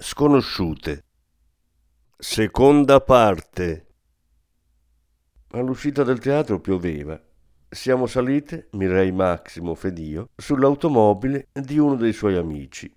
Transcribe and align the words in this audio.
Sconosciute 0.00 1.06
Seconda 2.16 3.00
parte 3.00 3.86
All'uscita 5.50 6.04
del 6.04 6.20
teatro 6.20 6.60
pioveva. 6.60 7.20
Siamo 7.68 8.06
salite, 8.06 8.68
Mirei 8.74 9.10
Maximo 9.10 9.74
Fedio, 9.74 10.28
sull'automobile 10.36 11.48
di 11.52 11.78
uno 11.78 11.96
dei 11.96 12.12
suoi 12.12 12.36
amici. 12.36 12.88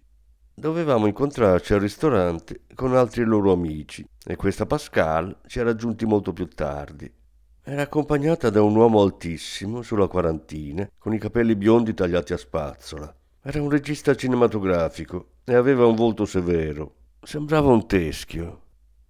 Dovevamo 0.54 1.08
incontrarci 1.08 1.74
al 1.74 1.80
ristorante 1.80 2.66
con 2.76 2.96
altri 2.96 3.24
loro 3.24 3.52
amici 3.52 4.08
e 4.24 4.36
questa 4.36 4.68
Pascal 4.68 5.40
ci 5.48 5.60
ha 5.60 5.64
raggiunti 5.64 6.06
molto 6.06 6.34
più 6.34 6.48
tardi. 6.50 7.12
Era 7.64 7.82
accompagnata 7.82 8.52
da 8.52 8.62
un 8.62 8.76
uomo 8.76 9.02
altissimo, 9.02 9.82
sulla 9.82 10.08
quarantina, 10.08 10.88
con 11.00 11.16
i 11.16 11.18
capelli 11.18 11.56
biondi 11.56 11.96
tagliati 11.96 12.34
a 12.34 12.38
spazzola. 12.38 13.16
Era 13.44 13.60
un 13.60 13.72
regista 13.72 14.14
cinematografico 14.14 15.30
e 15.46 15.56
aveva 15.56 15.88
un 15.88 15.96
volto 15.96 16.26
severo. 16.26 16.94
Sembrava 17.24 17.72
un 17.72 17.88
teschio. 17.88 18.62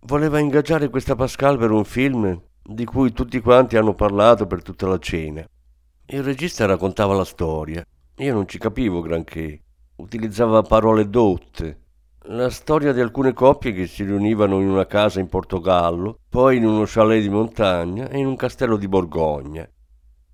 Voleva 0.03 0.39
ingaggiare 0.39 0.87
questa 0.87 1.15
Pascal 1.15 1.57
per 1.57 1.69
un 1.69 1.83
film 1.83 2.41
di 2.63 2.85
cui 2.85 3.11
tutti 3.11 3.41
quanti 3.41 3.75
hanno 3.75 3.93
parlato 3.93 4.47
per 4.47 4.61
tutta 4.61 4.87
la 4.87 4.99
cena. 4.99 5.45
Il 6.05 6.23
regista 6.23 6.65
raccontava 6.65 7.13
la 7.13 7.25
storia. 7.25 7.85
Io 8.19 8.33
non 8.33 8.47
ci 8.47 8.57
capivo 8.57 9.01
granché. 9.01 9.63
Utilizzava 9.97 10.61
parole 10.61 11.09
dotte. 11.09 11.79
La 12.27 12.49
storia 12.49 12.93
di 12.93 13.01
alcune 13.01 13.33
coppie 13.33 13.73
che 13.73 13.85
si 13.85 14.05
riunivano 14.05 14.61
in 14.61 14.69
una 14.69 14.85
casa 14.85 15.19
in 15.19 15.27
Portogallo, 15.27 16.19
poi 16.29 16.55
in 16.55 16.65
uno 16.65 16.85
chalet 16.87 17.21
di 17.21 17.29
montagna 17.29 18.07
e 18.07 18.19
in 18.19 18.27
un 18.27 18.37
castello 18.37 18.77
di 18.77 18.87
Borgogna. 18.87 19.69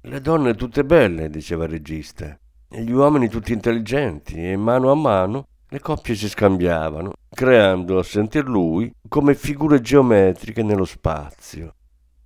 Le 0.02 0.22
donne 0.22 0.54
tutte 0.54 0.86
belle, 0.86 1.32
diceva 1.32 1.64
il 1.64 1.72
regista, 1.72 2.38
gli 2.70 2.92
uomini 2.92 3.30
tutti 3.30 3.54
intelligenti, 3.54 4.52
e 4.52 4.58
mano 4.58 4.92
a 4.92 4.96
mano 4.96 5.48
le 5.70 5.80
coppie 5.80 6.16
si 6.16 6.28
scambiavano, 6.28 7.14
creando, 7.30 7.98
a 7.98 8.04
sentir 8.04 8.48
lui, 8.48 8.94
come 9.08 9.36
figure 9.36 9.82
geometriche 9.82 10.64
nello 10.64 10.86
spazio. 10.86 11.74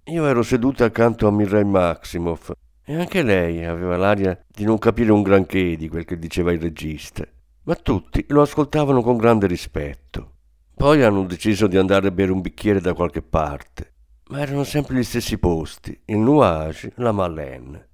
Io 0.06 0.25
ero 0.25 0.42
seduta 0.42 0.86
accanto 0.86 1.28
a 1.28 1.31
Mireille 1.31 1.69
Maximoff 1.69 2.52
e 2.84 2.95
anche 2.95 3.22
lei 3.22 3.64
aveva 3.64 3.97
l'aria 3.97 4.39
di 4.47 4.64
non 4.64 4.78
capire 4.78 5.12
un 5.12 5.22
granché 5.22 5.75
di 5.75 5.88
quel 5.88 6.06
che 6.06 6.17
diceva 6.17 6.52
il 6.52 6.59
regista, 6.59 7.23
ma 7.64 7.75
tutti 7.75 8.25
lo 8.30 8.42
ascoltavano 8.42 9.02
con 9.02 9.17
grande 9.17 9.47
rispetto. 9.47 10.34
Poi 10.75 11.03
hanno 11.03 11.23
deciso 11.25 11.67
di 11.67 11.78
andare 11.78 12.08
a 12.08 12.12
bere 12.12 12.31
un 12.31 12.42
bicchiere 12.42 12.81
da 12.81 12.94
qualche 12.94 13.22
parte, 13.22 13.94
ma 14.30 14.42
erano 14.42 14.64
sempre 14.64 14.95
gli 14.95 15.03
stessi 15.03 15.38
posti, 15.38 16.00
il 16.06 16.17
Nuage, 16.17 16.94
la 16.95 17.12
Malène. 17.12 17.89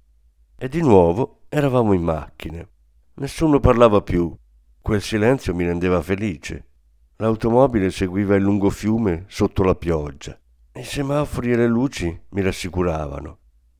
E 0.58 0.68
di 0.68 0.80
nuovo 0.80 1.37
eravamo 1.48 1.92
in 1.92 2.02
macchina. 2.02 2.66
Nessuno 3.14 3.60
parlava 3.60 4.02
più 4.02 4.36
Quel 4.88 5.02
silenzio 5.02 5.54
mi 5.54 5.66
rendeva 5.66 6.00
felice. 6.00 6.66
L'automobile 7.16 7.90
seguiva 7.90 8.36
il 8.36 8.42
lungo 8.42 8.70
fiume 8.70 9.24
sotto 9.28 9.62
la 9.62 9.74
pioggia. 9.74 10.40
I 10.72 10.82
semafori 10.82 11.52
e 11.52 11.56
le 11.56 11.66
luci 11.66 12.18
mi 12.30 12.40
rassicuravano. 12.40 13.38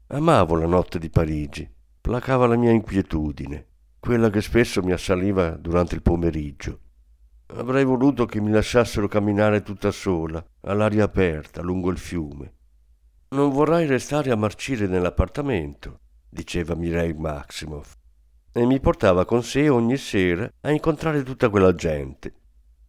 Amavo 0.09 0.57
la 0.57 0.67
notte 0.67 0.99
di 0.99 1.09
Parigi. 1.09 1.67
Placava 1.99 2.47
la 2.47 2.57
mia 2.57 2.73
inquietudine, 2.73 3.67
quella 3.99 4.29
che 4.29 4.43
spesso 4.43 4.83
mi 4.83 4.93
assaliva 4.93 5.51
durante 5.51 5.95
il 5.95 6.03
pomeriggio. 6.03 6.81
Avrei 7.55 7.85
voluto 7.85 8.27
che 8.27 8.43
mi 8.43 8.51
lasciassero 8.51 9.09
camminare 9.09 9.63
tutta 9.63 9.91
sola, 9.91 10.45
all'aria 10.61 11.05
aperta, 11.05 11.63
lungo 11.63 11.91
il 11.91 11.97
fiume. 11.97 12.53
Non 13.31 13.51
vorrai 13.51 13.87
restare 13.87 14.31
a 14.31 14.37
marcire 14.37 14.87
nell'appartamento, 14.87 16.01
diceva 16.29 16.75
Mireille 16.75 17.19
Maximoff 17.19 17.97
e 18.53 18.65
mi 18.67 18.81
portava 18.81 19.25
con 19.25 19.43
sé 19.43 19.69
ogni 19.69 19.97
sera 19.97 20.51
a 20.63 20.71
incontrare 20.71 21.23
tutta 21.23 21.49
quella 21.49 21.75
gente. 21.75 22.33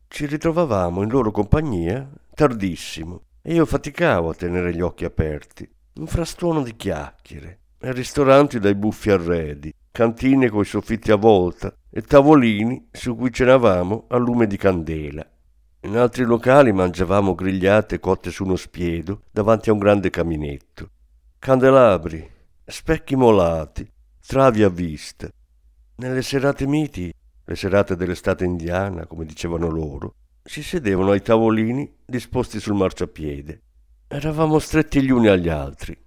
Ci 0.08 0.26
ritrovavamo 0.26 1.04
in 1.04 1.10
loro 1.10 1.32
compagnia 1.32 2.10
tardissimo 2.34 3.24
e 3.42 3.54
io 3.54 3.66
faticavo 3.66 4.30
a 4.30 4.34
tenere 4.34 4.74
gli 4.74 4.82
occhi 4.82 5.06
aperti. 5.06 5.70
Un 5.96 6.08
frastuono 6.08 6.64
di 6.64 6.76
chiacchiere, 6.76 7.60
ristoranti 7.80 8.60
dai 8.60 8.76
buffi 8.76 9.12
arredi, 9.12 9.74
cantine 9.92 10.50
coi 10.50 10.66
soffitti 10.66 11.12
a 11.12 11.16
volta 11.16 11.74
e 11.92 12.02
tavolini 12.02 12.88
su 12.92 13.16
cui 13.16 13.32
cenavamo 13.32 14.06
a 14.08 14.18
lume 14.18 14.48
di 14.48 14.58
candela. 14.58 15.26
In 15.82 15.98
altri 15.98 16.24
locali 16.24 16.72
mangiavamo 16.72 17.36
grigliate 17.36 18.00
cotte 18.00 18.32
su 18.32 18.44
uno 18.44 18.56
spiedo 18.56 19.22
davanti 19.32 19.70
a 19.70 19.74
un 19.74 19.80
grande 19.80 20.10
caminetto. 20.10 20.90
Candelabri, 21.40 22.30
specchi 22.72 23.16
molati, 23.16 23.90
travi 24.26 24.64
a 24.64 24.70
vista, 24.70 25.30
nelle 25.96 26.22
serate 26.22 26.66
miti, 26.68 27.14
le 27.44 27.56
serate 27.56 27.96
dell'estate 27.96 28.46
indiana, 28.46 29.06
come 29.06 29.26
dicevano 29.26 29.70
loro, 29.70 30.14
si 30.44 30.64
sedevano 30.64 31.12
ai 31.12 31.22
tavolini 31.22 31.92
disposti 32.06 32.60
sul 32.60 32.76
marciapiede. 32.76 33.62
Eravamo 34.08 34.60
stretti 34.60 35.02
gli 35.02 35.10
uni 35.12 35.28
agli 35.28 35.50
altri. 35.50 35.98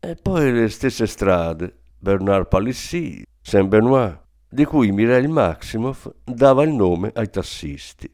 E 0.00 0.14
poi 0.16 0.52
le 0.52 0.68
stesse 0.68 1.06
strade, 1.06 1.80
Bernard 1.98 2.48
Palissy, 2.48 3.22
Saint-Benoît, 3.40 4.18
di 4.48 4.64
cui 4.64 4.92
Mireille 4.92 5.28
Maximoff 5.28 6.08
dava 6.24 6.62
il 6.62 6.72
nome 6.72 7.10
ai 7.14 7.28
tassisti. 7.28 8.10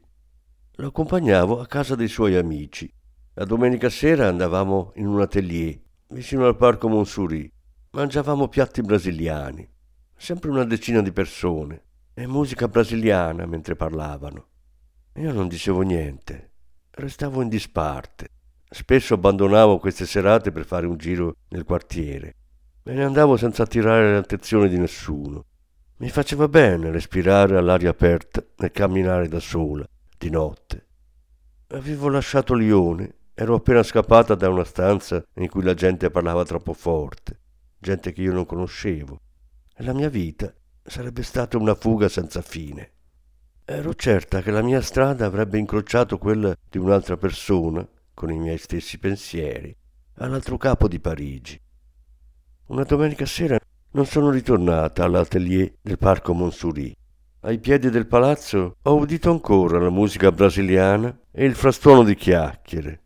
Lo 0.75 0.87
accompagnavo 0.87 1.59
a 1.59 1.67
casa 1.67 1.95
dei 1.95 2.07
suoi 2.07 2.35
amici. 2.35 2.91
La 3.35 3.45
domenica 3.45 3.89
sera 3.89 4.27
andavamo 4.27 4.91
in 4.95 5.07
un 5.07 5.21
atelier 5.21 5.79
vicino 6.09 6.45
al 6.47 6.55
parco 6.57 6.87
Montsouris. 6.89 7.49
Mangiavamo 7.91 8.47
piatti 8.47 8.81
brasiliani 8.81 9.67
sempre 10.21 10.51
una 10.51 10.65
decina 10.65 11.01
di 11.01 11.11
persone, 11.11 11.81
e 12.13 12.27
musica 12.27 12.67
brasiliana 12.67 13.47
mentre 13.47 13.75
parlavano. 13.75 14.49
Io 15.15 15.33
non 15.33 15.47
dicevo 15.47 15.81
niente, 15.81 16.51
restavo 16.91 17.41
in 17.41 17.49
disparte. 17.49 18.27
Spesso 18.69 19.15
abbandonavo 19.15 19.79
queste 19.79 20.05
serate 20.05 20.51
per 20.51 20.65
fare 20.65 20.85
un 20.85 20.95
giro 20.95 21.37
nel 21.47 21.63
quartiere. 21.63 22.35
Me 22.83 22.93
ne 22.93 23.03
andavo 23.03 23.35
senza 23.35 23.63
attirare 23.63 24.13
l'attenzione 24.13 24.69
di 24.69 24.77
nessuno. 24.77 25.45
Mi 25.97 26.09
faceva 26.09 26.47
bene 26.47 26.91
respirare 26.91 27.57
all'aria 27.57 27.89
aperta 27.89 28.45
e 28.59 28.69
camminare 28.69 29.27
da 29.27 29.39
sola, 29.39 29.85
di 30.19 30.29
notte. 30.29 30.85
Avevo 31.69 32.09
lasciato 32.09 32.53
Lione, 32.53 33.15
ero 33.33 33.55
appena 33.55 33.81
scappata 33.81 34.35
da 34.35 34.49
una 34.49 34.65
stanza 34.65 35.23
in 35.37 35.49
cui 35.49 35.63
la 35.63 35.73
gente 35.73 36.11
parlava 36.11 36.45
troppo 36.45 36.73
forte, 36.73 37.40
gente 37.81 38.13
che 38.13 38.21
io 38.21 38.31
non 38.31 38.45
conoscevo 38.45 39.19
e 39.75 39.83
la 39.83 39.93
mia 39.93 40.09
vita 40.09 40.53
sarebbe 40.83 41.23
stata 41.23 41.57
una 41.57 41.73
fuga 41.73 42.07
senza 42.09 42.41
fine. 42.41 42.91
Ero 43.65 43.95
certa 43.95 44.41
che 44.41 44.51
la 44.51 44.61
mia 44.61 44.81
strada 44.81 45.25
avrebbe 45.25 45.57
incrociato 45.57 46.17
quella 46.17 46.55
di 46.69 46.77
un'altra 46.77 47.17
persona, 47.17 47.87
con 48.13 48.31
i 48.31 48.37
miei 48.37 48.57
stessi 48.57 48.99
pensieri, 48.99 49.75
all'altro 50.15 50.57
capo 50.57 50.87
di 50.87 50.99
Parigi. 50.99 51.59
Una 52.67 52.83
domenica 52.83 53.25
sera 53.25 53.57
non 53.93 54.05
sono 54.05 54.29
ritornata 54.29 55.03
all'atelier 55.03 55.73
del 55.81 55.97
parco 55.97 56.33
Montsouris. 56.33 56.93
Ai 57.41 57.59
piedi 57.59 57.89
del 57.89 58.05
palazzo 58.05 58.75
ho 58.79 58.95
udito 58.95 59.31
ancora 59.31 59.79
la 59.79 59.89
musica 59.89 60.31
brasiliana 60.31 61.17
e 61.31 61.45
il 61.45 61.55
frastuono 61.55 62.03
di 62.03 62.13
chiacchiere. 62.13 63.01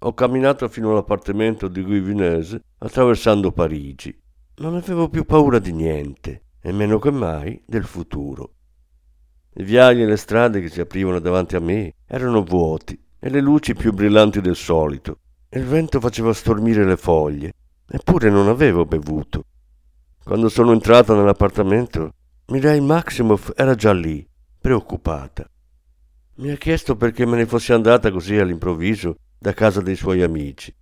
Ho 0.00 0.12
camminato 0.14 0.68
fino 0.68 0.90
all'appartamento 0.90 1.68
di 1.68 1.82
Guy 1.82 2.00
Vinese 2.00 2.62
attraversando 2.78 3.52
Parigi. 3.52 4.16
Non 4.56 4.74
avevo 4.74 5.08
più 5.08 5.24
paura 5.24 5.58
di 5.58 5.72
niente, 5.72 6.42
e 6.60 6.72
meno 6.72 6.98
che 6.98 7.10
mai 7.10 7.62
del 7.64 7.84
futuro. 7.84 8.54
I 9.54 9.62
viali 9.62 10.02
e 10.02 10.06
le 10.06 10.16
strade 10.16 10.60
che 10.60 10.68
si 10.68 10.80
aprivano 10.80 11.18
davanti 11.18 11.56
a 11.56 11.60
me 11.60 11.94
erano 12.06 12.42
vuoti 12.42 13.00
e 13.18 13.28
le 13.30 13.40
luci 13.40 13.74
più 13.74 13.92
brillanti 13.92 14.40
del 14.40 14.56
solito. 14.56 15.20
Il 15.48 15.64
vento 15.64 16.00
faceva 16.00 16.32
stormire 16.32 16.84
le 16.84 16.96
foglie, 16.96 17.52
eppure 17.88 18.30
non 18.30 18.48
avevo 18.48 18.84
bevuto. 18.84 19.44
Quando 20.22 20.48
sono 20.48 20.72
entrata 20.72 21.14
nell'appartamento, 21.14 22.12
Mirai 22.46 22.80
Maximoff 22.80 23.52
era 23.54 23.74
già 23.74 23.92
lì, 23.92 24.26
preoccupata. 24.60 25.48
Mi 26.36 26.50
ha 26.50 26.56
chiesto 26.56 26.96
perché 26.96 27.24
me 27.24 27.36
ne 27.36 27.46
fossi 27.46 27.72
andata 27.72 28.10
così 28.10 28.36
all'improvviso 28.36 29.16
da 29.38 29.52
casa 29.54 29.80
dei 29.80 29.96
suoi 29.96 30.22
amici. 30.22 30.74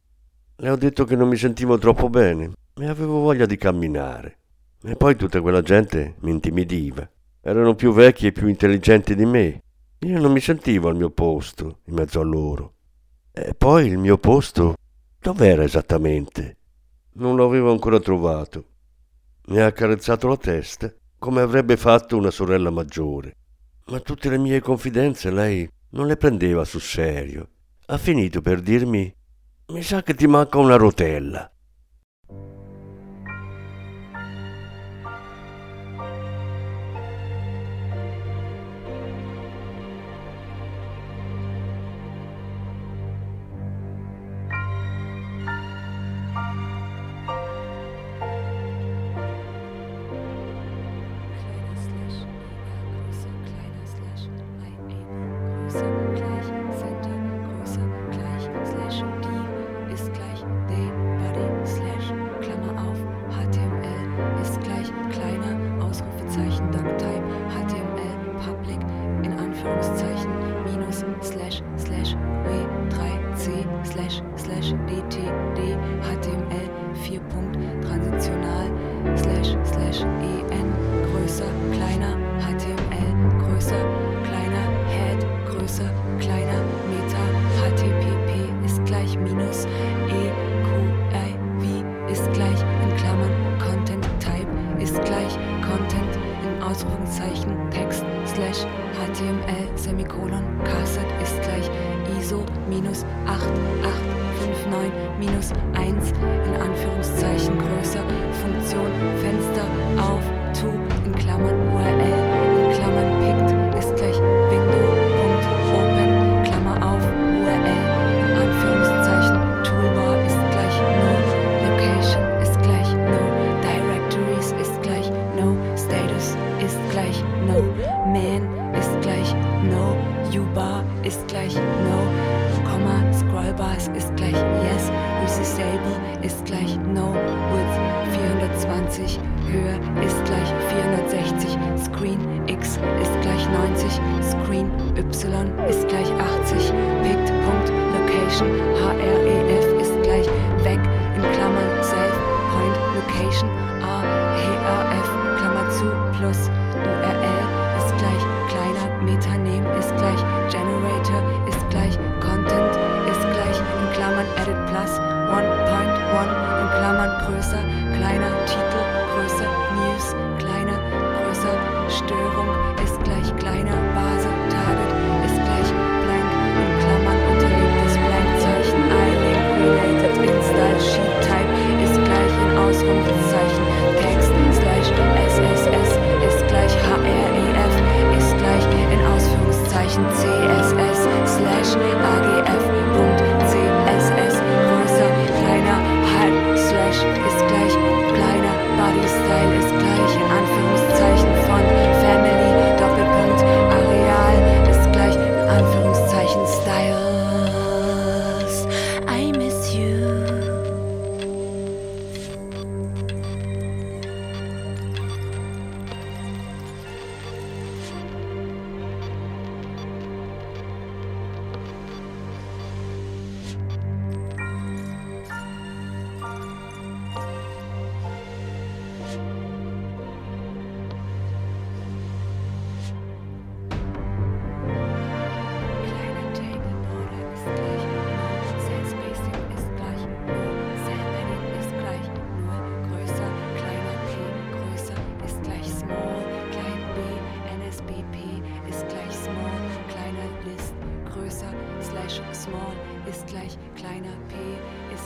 Le 0.57 0.71
ho 0.71 0.77
detto 0.77 1.05
che 1.05 1.17
non 1.17 1.29
mi 1.29 1.37
sentivo 1.37 1.79
troppo 1.79 2.09
bene 2.09 2.53
e 2.75 2.87
avevo 2.87 3.19
voglia 3.19 3.45
di 3.45 3.57
camminare. 3.57 4.39
E 4.85 4.95
poi 4.95 5.17
tutta 5.17 5.41
quella 5.41 5.63
gente 5.63 6.15
mi 6.21 6.31
intimidiva. 6.31 7.09
Erano 7.41 7.75
più 7.75 7.93
vecchi 7.93 8.27
e 8.27 8.33
più 8.33 8.47
intelligenti 8.47 9.17
di 9.17 9.27
me. 9.27 9.63
Io 10.01 10.21
non 10.21 10.31
mi 10.31 10.41
sentivo 10.41 10.89
al 10.89 10.97
mio 10.97 11.11
posto 11.11 11.81
in 11.87 11.95
mezzo 11.95 12.21
a 12.21 12.25
loro. 12.25 12.75
E 13.33 13.55
poi 13.55 13.89
il 13.89 13.99
mio 13.99 14.17
posto 14.17 14.77
dov'era 15.19 15.65
esattamente? 15.65 16.57
Non 17.15 17.35
lo 17.35 17.47
avevo 17.47 17.73
ancora 17.73 17.99
trovato. 17.99 18.65
Mi 19.47 19.59
ha 19.59 19.67
accarezzato 19.67 20.29
la 20.29 20.37
testa 20.37 20.93
come 21.19 21.41
avrebbe 21.41 21.77
fatto 21.77 22.17
una 22.17 22.31
sorella 22.31 22.71
maggiore. 22.71 23.37
Ma 23.87 23.99
tutte 23.99 24.29
le 24.29 24.39
mie 24.39 24.61
confidenze 24.61 25.33
lei 25.33 25.69
non 25.91 26.07
le 26.07 26.17
prendeva 26.17 26.65
sul 26.65 26.81
serio. 26.81 27.49
Ha 27.87 27.99
finito 27.99 28.41
per 28.41 28.61
dirmi 28.61 29.13
mi 29.69 29.83
sa 29.83 30.03
che 30.03 30.15
ti 30.15 30.27
manca 30.27 30.59
una 30.59 30.77
rotella. 30.77 31.51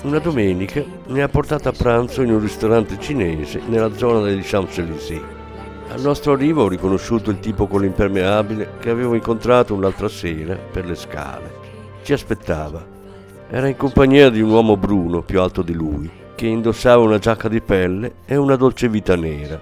Una 0.09 0.21
domenica 0.21 0.83
mi 1.09 1.21
ha 1.21 1.29
portato 1.29 1.69
a 1.69 1.73
pranzo 1.73 2.23
in 2.23 2.33
un 2.33 2.41
ristorante 2.41 2.99
cinese 2.99 3.61
nella 3.67 3.93
zona 3.93 4.23
degli 4.23 4.41
Champs-Élysées. 4.43 5.23
Al 5.91 6.01
nostro 6.01 6.33
arrivo 6.33 6.63
ho 6.63 6.69
riconosciuto 6.69 7.29
il 7.29 7.41
tipo 7.41 7.67
con 7.67 7.83
l'impermeabile 7.83 8.77
che 8.81 8.89
avevo 8.89 9.15
incontrato 9.15 9.75
un'altra 9.75 10.09
sera 10.09 10.57
per 10.57 10.87
le 10.87 10.95
scale. 10.95 11.53
Ci 12.03 12.15
aspettava. 12.15 12.83
Era 13.51 13.69
in 13.69 13.77
compagnia 13.77 14.31
di 14.31 14.41
un 14.41 14.49
uomo 14.49 14.79
bruno 14.79 15.21
più 15.21 15.43
alto 15.43 15.61
di 15.61 15.75
lui, 15.75 16.11
che 16.35 16.47
indossava 16.47 17.03
una 17.03 17.19
giacca 17.19 17.49
di 17.49 17.61
pelle 17.61 18.15
e 18.25 18.35
una 18.35 18.57
dolce 18.57 18.89
vita 18.89 19.15
nera. 19.15 19.61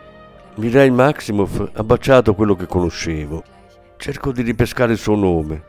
Mireille 0.55 0.95
Maximoff 0.95 1.71
ha 1.73 1.83
baciato 1.83 2.35
quello 2.35 2.55
che 2.55 2.69
conoscevo. 2.69 3.43
Cerco 3.97 4.31
di 4.31 4.43
ripescare 4.43 4.93
il 4.93 4.99
suo 4.99 5.17
nome. 5.17 5.61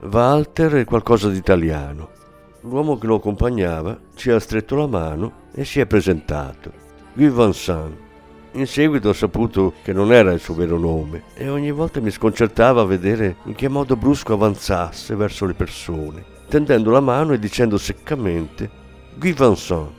Walter 0.00 0.72
è 0.72 0.84
qualcosa 0.84 1.30
di 1.30 1.38
italiano. 1.38 2.16
L'uomo 2.62 2.98
che 2.98 3.06
lo 3.06 3.16
accompagnava 3.16 3.96
ci 4.16 4.30
ha 4.30 4.40
stretto 4.40 4.74
la 4.74 4.88
mano 4.88 5.46
e 5.54 5.64
si 5.64 5.78
è 5.78 5.86
presentato. 5.86 6.72
Guy 7.12 7.30
Vincent. 7.30 7.96
In 8.52 8.66
seguito 8.66 9.10
ho 9.10 9.12
saputo 9.12 9.74
che 9.84 9.92
non 9.92 10.12
era 10.12 10.32
il 10.32 10.40
suo 10.40 10.54
vero 10.54 10.76
nome 10.76 11.22
e 11.34 11.48
ogni 11.48 11.70
volta 11.70 12.00
mi 12.00 12.10
sconcertava 12.10 12.82
vedere 12.84 13.36
in 13.44 13.54
che 13.54 13.68
modo 13.68 13.94
brusco 13.94 14.32
avanzasse 14.32 15.14
verso 15.14 15.46
le 15.46 15.54
persone, 15.54 16.24
tendendo 16.48 16.90
la 16.90 17.00
mano 17.00 17.32
e 17.32 17.38
dicendo 17.38 17.78
seccamente 17.78 18.68
Guy 19.14 19.32
Vincent. 19.34 19.90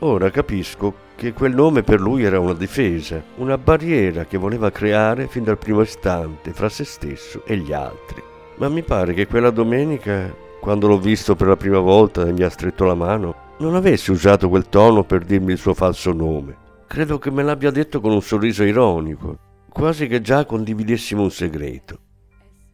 Ora 0.00 0.30
capisco 0.30 0.94
che 1.14 1.32
quel 1.32 1.54
nome 1.54 1.82
per 1.84 2.00
lui 2.00 2.24
era 2.24 2.40
una 2.40 2.54
difesa, 2.54 3.22
una 3.36 3.56
barriera 3.58 4.24
che 4.24 4.38
voleva 4.38 4.72
creare 4.72 5.28
fin 5.28 5.44
dal 5.44 5.58
primo 5.58 5.82
istante 5.82 6.52
fra 6.52 6.68
se 6.68 6.82
stesso 6.82 7.44
e 7.44 7.56
gli 7.58 7.72
altri 7.72 8.30
ma 8.62 8.68
mi 8.68 8.82
pare 8.82 9.12
che 9.12 9.26
quella 9.26 9.50
domenica, 9.50 10.32
quando 10.62 10.86
l'ho 10.86 11.00
visto 11.00 11.34
per 11.34 11.48
la 11.48 11.56
prima 11.56 11.80
volta 11.80 12.24
e 12.24 12.32
mi 12.32 12.44
ha 12.44 12.48
stretto 12.48 12.84
la 12.84 12.94
mano, 12.94 13.34
non 13.58 13.74
avesse 13.74 14.12
usato 14.12 14.48
quel 14.48 14.68
tono 14.68 15.02
per 15.02 15.24
dirmi 15.24 15.50
il 15.50 15.58
suo 15.58 15.74
falso 15.74 16.12
nome. 16.12 16.56
Credo 16.86 17.18
che 17.18 17.32
me 17.32 17.42
l'abbia 17.42 17.72
detto 17.72 18.00
con 18.00 18.12
un 18.12 18.22
sorriso 18.22 18.62
ironico, 18.62 19.36
quasi 19.68 20.06
che 20.06 20.20
già 20.20 20.44
condividessimo 20.44 21.20
un 21.20 21.32
segreto. 21.32 21.98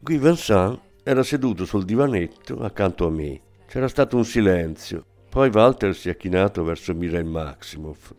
Guy 0.01 0.19
Vincent 0.19 0.79
era 1.03 1.23
seduto 1.23 1.65
sul 1.65 1.87
divanetto 1.87 2.59
accanto 2.61 3.07
a 3.07 3.11
me. 3.11 3.41
C'era 3.67 3.89
stato 3.89 4.19
un 4.19 4.27
silenzio. 4.27 5.07
Poi 5.31 5.49
Walter 5.49 5.95
si 5.95 6.11
è 6.11 6.17
chinato 6.19 6.63
verso 6.65 6.95
Mireille 6.95 7.27
Maximoff. 7.27 8.13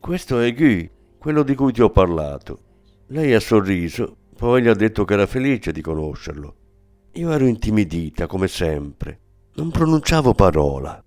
Questo 0.00 0.40
è 0.40 0.52
Guy, 0.52 0.90
quello 1.16 1.44
di 1.44 1.54
cui 1.54 1.70
ti 1.70 1.80
ho 1.80 1.90
parlato. 1.90 2.58
Lei 3.06 3.34
ha 3.34 3.40
sorriso, 3.40 4.16
poi 4.36 4.62
gli 4.62 4.68
ha 4.68 4.74
detto 4.74 5.04
che 5.04 5.14
era 5.14 5.26
felice 5.26 5.70
di 5.70 5.80
conoscerlo. 5.80 6.56
Io 7.16 7.30
ero 7.30 7.46
intimidita, 7.46 8.26
come 8.26 8.48
sempre. 8.48 9.20
Non 9.56 9.70
pronunciavo 9.70 10.32
parola. 10.32 11.04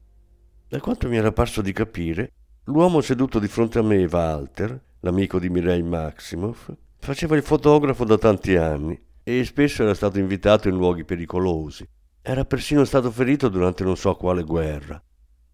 Da 0.67 0.79
quanto 0.79 1.09
mi 1.09 1.17
era 1.17 1.31
parso 1.31 1.63
di 1.63 1.73
capire, 1.73 2.33
l'uomo 2.65 3.01
seduto 3.01 3.39
di 3.39 3.47
fronte 3.47 3.79
a 3.79 3.81
me, 3.81 4.05
Walter, 4.05 4.79
l'amico 4.99 5.39
di 5.39 5.49
Mireille 5.49 5.87
Maximoff, 5.87 6.71
faceva 6.99 7.35
il 7.35 7.41
fotografo 7.41 8.05
da 8.05 8.19
tanti 8.19 8.55
anni 8.55 8.99
e 9.23 9.43
spesso 9.45 9.81
era 9.81 9.95
stato 9.95 10.19
invitato 10.19 10.69
in 10.69 10.75
luoghi 10.75 11.05
pericolosi. 11.05 11.87
Era 12.21 12.45
persino 12.45 12.85
stato 12.85 13.09
ferito 13.09 13.49
durante 13.49 13.83
non 13.83 13.97
so 13.97 14.13
quale 14.15 14.43
guerra. 14.43 15.01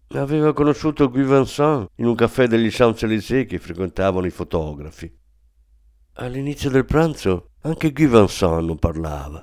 Aveva 0.08 0.52
conosciuto 0.52 1.08
Guy 1.08 1.24
Vincent 1.24 1.88
in 1.96 2.06
un 2.06 2.14
caffè 2.14 2.46
degli 2.46 2.68
Champs-Élysées 2.70 3.46
che 3.46 3.58
frequentavano 3.58 4.26
i 4.26 4.30
fotografi. 4.30 5.10
All'inizio 6.16 6.68
del 6.68 6.84
pranzo 6.84 7.52
anche 7.62 7.90
Guy 7.90 8.06
Vincent 8.06 8.60
non 8.60 8.76
parlava. 8.78 9.42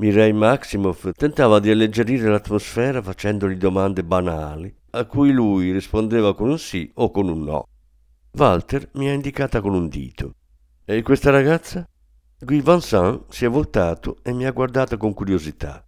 Mireille 0.00 0.32
Maximoff 0.32 1.10
tentava 1.14 1.58
di 1.58 1.70
alleggerire 1.70 2.30
l'atmosfera 2.30 3.02
facendogli 3.02 3.56
domande 3.56 4.02
banali, 4.02 4.74
a 4.92 5.04
cui 5.04 5.30
lui 5.30 5.72
rispondeva 5.72 6.34
con 6.34 6.48
un 6.48 6.58
sì 6.58 6.90
o 6.94 7.10
con 7.10 7.28
un 7.28 7.42
no. 7.42 7.66
Walter 8.32 8.88
mi 8.94 9.10
ha 9.10 9.12
indicata 9.12 9.60
con 9.60 9.74
un 9.74 9.88
dito. 9.88 10.36
E 10.86 11.02
questa 11.02 11.28
ragazza? 11.30 11.86
Guy 12.38 12.62
Vincent 12.62 13.24
si 13.28 13.44
è 13.44 13.50
voltato 13.50 14.16
e 14.22 14.32
mi 14.32 14.46
ha 14.46 14.52
guardato 14.52 14.96
con 14.96 15.12
curiosità. 15.12 15.86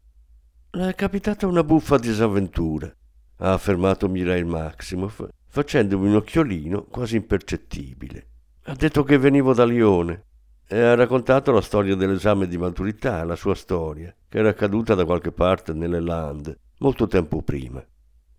Le 0.73 0.89
è 0.91 0.95
capitata 0.95 1.47
una 1.47 1.65
buffa 1.65 1.97
disavventura, 1.97 2.95
ha 3.39 3.53
affermato 3.55 4.11
Mireille 4.11 4.45
Maximoff, 4.45 5.27
facendomi 5.49 6.09
un 6.09 6.17
occhiolino 6.17 6.83
quasi 6.83 7.17
impercettibile. 7.17 8.27
Ha 8.65 8.75
detto 8.75 9.05
che 9.05 9.17
venivo 9.17 9.55
da 9.55 9.65
Lione 9.65 10.25
e 10.67 10.81
ha 10.81 10.95
raccontato 10.95 11.53
la 11.53 11.61
storia 11.61 11.95
dell'esame 11.95 12.47
di 12.47 12.57
maturità, 12.57 13.25
la 13.25 13.37
sua 13.37 13.55
storia, 13.55 14.15
che 14.29 14.39
era 14.39 14.51
accaduta 14.51 14.95
da 14.95 15.05
qualche 15.05 15.33
parte 15.33 15.73
nelle 15.73 16.01
Land 16.01 16.59
molto 16.79 17.07
tempo 17.07 17.43
prima. 17.43 17.85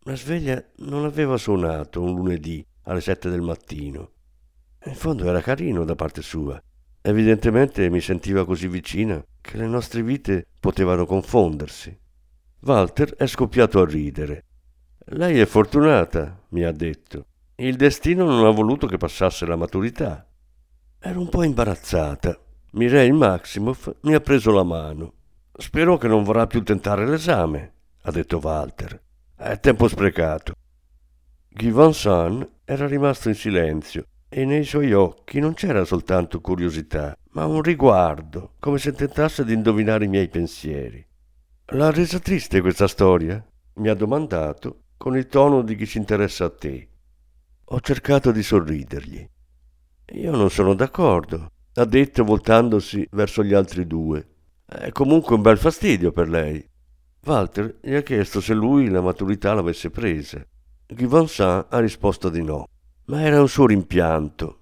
La 0.01 0.15
sveglia 0.15 0.63
non 0.77 1.05
aveva 1.05 1.37
suonato 1.37 2.01
un 2.01 2.13
lunedì 2.13 2.65
alle 2.83 3.01
sette 3.01 3.29
del 3.29 3.41
mattino. 3.41 4.11
In 4.85 4.95
fondo 4.95 5.25
era 5.25 5.39
carino 5.39 5.85
da 5.85 5.95
parte 5.95 6.21
sua 6.21 6.61
Evidentemente 7.05 7.89
mi 7.89 7.99
sentiva 7.99 8.45
così 8.45 8.69
vicina 8.69 9.21
che 9.41 9.57
le 9.57 9.67
nostre 9.67 10.01
vite 10.03 10.47
potevano 10.57 11.05
confondersi. 11.05 11.97
Walter 12.61 13.15
è 13.15 13.27
scoppiato 13.27 13.81
a 13.81 13.85
ridere. 13.85 14.45
Lei 15.07 15.37
è 15.39 15.45
fortunata, 15.45 16.45
mi 16.49 16.63
ha 16.63 16.71
detto. 16.71 17.25
Il 17.55 17.75
destino 17.75 18.23
non 18.23 18.45
ha 18.45 18.51
voluto 18.51 18.87
che 18.87 18.95
passasse 18.95 19.45
la 19.45 19.57
maturità. 19.57 20.25
Ero 21.05 21.19
un 21.19 21.27
po' 21.27 21.43
imbarazzata. 21.43 22.39
Mireille 22.71 23.11
Maximoff 23.11 23.93
mi 24.03 24.13
ha 24.13 24.21
preso 24.21 24.53
la 24.53 24.63
mano. 24.63 25.15
Spero 25.51 25.97
che 25.97 26.07
non 26.07 26.23
vorrà 26.23 26.47
più 26.47 26.63
tentare 26.63 27.05
l'esame, 27.05 27.73
ha 28.03 28.11
detto 28.11 28.39
Walter. 28.41 29.01
È 29.35 29.59
tempo 29.59 29.89
sprecato. 29.89 30.53
Guy 31.49 31.73
Vincent 31.73 32.49
era 32.63 32.87
rimasto 32.87 33.27
in 33.27 33.35
silenzio 33.35 34.05
e 34.29 34.45
nei 34.45 34.63
suoi 34.63 34.93
occhi 34.93 35.41
non 35.41 35.55
c'era 35.55 35.83
soltanto 35.83 36.39
curiosità, 36.39 37.13
ma 37.31 37.47
un 37.47 37.61
riguardo, 37.61 38.53
come 38.59 38.77
se 38.77 38.93
tentasse 38.93 39.43
di 39.43 39.53
indovinare 39.53 40.05
i 40.05 40.07
miei 40.07 40.29
pensieri. 40.29 41.05
L'ha 41.73 41.91
resa 41.91 42.19
triste 42.19 42.61
questa 42.61 42.87
storia? 42.87 43.45
mi 43.75 43.89
ha 43.89 43.93
domandato 43.93 44.83
con 44.95 45.17
il 45.17 45.27
tono 45.27 45.63
di 45.63 45.75
chi 45.75 45.85
si 45.85 45.97
interessa 45.97 46.45
a 46.45 46.49
te. 46.49 46.87
Ho 47.65 47.81
cercato 47.81 48.31
di 48.31 48.41
sorridergli. 48.41 49.29
Io 50.11 50.31
non 50.31 50.49
sono 50.49 50.73
d'accordo, 50.73 51.47
ha 51.73 51.85
detto 51.85 52.23
voltandosi 52.23 53.07
verso 53.11 53.43
gli 53.43 53.53
altri 53.53 53.87
due. 53.87 54.27
È 54.65 54.91
comunque 54.91 55.35
un 55.35 55.41
bel 55.41 55.57
fastidio 55.57 56.11
per 56.11 56.29
lei. 56.29 56.63
Walter 57.25 57.77
gli 57.81 57.93
ha 57.93 58.01
chiesto 58.01 58.41
se 58.41 58.53
lui 58.53 58.89
la 58.89 59.01
maturità 59.01 59.53
l'avesse 59.53 59.89
presa. 59.89 60.45
Vincent 60.87 61.67
ha 61.69 61.79
risposto 61.79 62.29
di 62.29 62.43
no 62.43 62.67
ma 63.05 63.21
era 63.21 63.41
un 63.41 63.49
suo 63.49 63.65
rimpianto. 63.65 64.59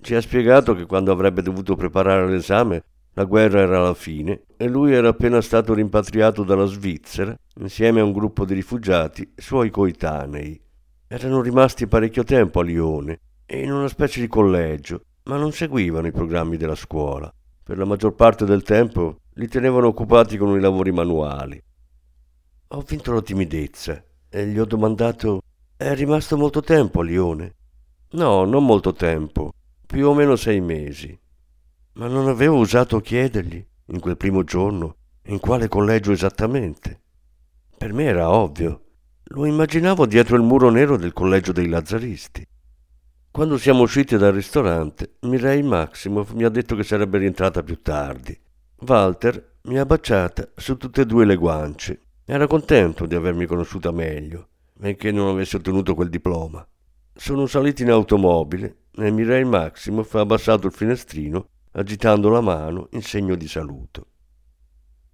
Ci 0.00 0.14
ha 0.14 0.20
spiegato 0.20 0.74
che 0.74 0.86
quando 0.86 1.12
avrebbe 1.12 1.42
dovuto 1.42 1.76
preparare 1.76 2.28
l'esame 2.28 2.82
la 3.16 3.24
guerra 3.24 3.60
era 3.60 3.78
alla 3.78 3.94
fine 3.94 4.42
e 4.56 4.66
lui 4.68 4.92
era 4.92 5.08
appena 5.08 5.40
stato 5.40 5.72
rimpatriato 5.72 6.42
dalla 6.42 6.64
Svizzera 6.64 7.36
insieme 7.60 8.00
a 8.00 8.04
un 8.04 8.12
gruppo 8.12 8.44
di 8.44 8.54
rifugiati 8.54 9.32
suoi 9.36 9.70
coetanei. 9.70 10.60
Erano 11.06 11.40
rimasti 11.40 11.86
parecchio 11.86 12.24
tempo 12.24 12.60
a 12.60 12.64
Lione 12.64 13.20
in 13.46 13.72
una 13.72 13.88
specie 13.88 14.20
di 14.20 14.26
collegio, 14.26 15.04
ma 15.24 15.36
non 15.36 15.52
seguivano 15.52 16.06
i 16.06 16.12
programmi 16.12 16.56
della 16.56 16.74
scuola. 16.74 17.32
Per 17.62 17.78
la 17.78 17.84
maggior 17.84 18.14
parte 18.14 18.44
del 18.44 18.62
tempo 18.62 19.18
li 19.34 19.48
tenevano 19.48 19.88
occupati 19.88 20.36
con 20.36 20.56
i 20.56 20.60
lavori 20.60 20.92
manuali. 20.92 21.62
Ho 22.68 22.80
vinto 22.80 23.12
la 23.12 23.22
timidezza 23.22 24.02
e 24.28 24.46
gli 24.46 24.58
ho 24.58 24.64
domandato: 24.64 25.42
È 25.76 25.94
rimasto 25.94 26.36
molto 26.36 26.60
tempo 26.60 27.00
a 27.00 27.04
Lione? 27.04 27.54
No, 28.12 28.44
non 28.44 28.64
molto 28.64 28.92
tempo, 28.92 29.52
più 29.86 30.08
o 30.08 30.14
meno 30.14 30.36
sei 30.36 30.60
mesi. 30.60 31.18
Ma 31.94 32.06
non 32.06 32.28
avevo 32.28 32.58
osato 32.58 33.00
chiedergli, 33.00 33.64
in 33.86 34.00
quel 34.00 34.16
primo 34.16 34.44
giorno, 34.44 34.96
in 35.26 35.38
quale 35.38 35.68
collegio 35.68 36.12
esattamente. 36.12 37.00
Per 37.76 37.92
me 37.92 38.04
era 38.04 38.30
ovvio. 38.30 38.80
Lo 39.28 39.46
immaginavo 39.46 40.06
dietro 40.06 40.36
il 40.36 40.42
muro 40.42 40.70
nero 40.70 40.96
del 40.96 41.12
collegio 41.12 41.52
dei 41.52 41.68
Lazzaristi. 41.68 42.46
Quando 43.34 43.58
siamo 43.58 43.82
usciti 43.82 44.16
dal 44.16 44.32
ristorante, 44.32 45.14
Mireille 45.22 45.66
Maximoff 45.66 46.34
mi 46.34 46.44
ha 46.44 46.48
detto 46.48 46.76
che 46.76 46.84
sarebbe 46.84 47.18
rientrata 47.18 47.64
più 47.64 47.82
tardi. 47.82 48.38
Walter 48.86 49.56
mi 49.62 49.76
ha 49.76 49.84
baciata 49.84 50.50
su 50.54 50.76
tutte 50.76 51.00
e 51.00 51.04
due 51.04 51.24
le 51.24 51.34
guance. 51.34 52.00
Era 52.24 52.46
contento 52.46 53.06
di 53.06 53.16
avermi 53.16 53.46
conosciuta 53.46 53.90
meglio, 53.90 54.50
benché 54.74 55.10
non 55.10 55.26
avessi 55.26 55.56
ottenuto 55.56 55.96
quel 55.96 56.10
diploma. 56.10 56.64
Sono 57.12 57.46
saliti 57.46 57.82
in 57.82 57.90
automobile 57.90 58.82
e 58.92 59.10
Mireille 59.10 59.50
Maximoff 59.50 60.14
ha 60.14 60.20
abbassato 60.20 60.68
il 60.68 60.72
finestrino 60.72 61.48
agitando 61.72 62.28
la 62.28 62.40
mano 62.40 62.86
in 62.92 63.02
segno 63.02 63.34
di 63.34 63.48
saluto. 63.48 64.06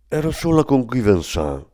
Ero 0.09 0.31
sola 0.31 0.63
con 0.65 0.85
Guy 0.85 1.01
Vincent. 1.01 1.67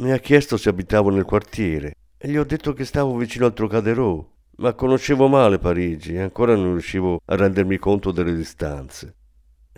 Mi 0.00 0.12
ha 0.12 0.18
chiesto 0.18 0.58
se 0.58 0.68
abitavo 0.68 1.08
nel 1.08 1.24
quartiere 1.24 1.94
e 2.18 2.28
gli 2.28 2.36
ho 2.36 2.44
detto 2.44 2.74
che 2.74 2.84
stavo 2.84 3.16
vicino 3.16 3.46
al 3.46 3.54
Trocadero, 3.54 4.33
ma 4.56 4.74
conoscevo 4.74 5.28
male 5.28 5.58
Parigi 5.58 6.14
e 6.14 6.20
ancora 6.20 6.54
non 6.54 6.72
riuscivo 6.72 7.20
a 7.24 7.36
rendermi 7.36 7.78
conto 7.78 8.12
delle 8.12 8.34
distanze. 8.34 9.14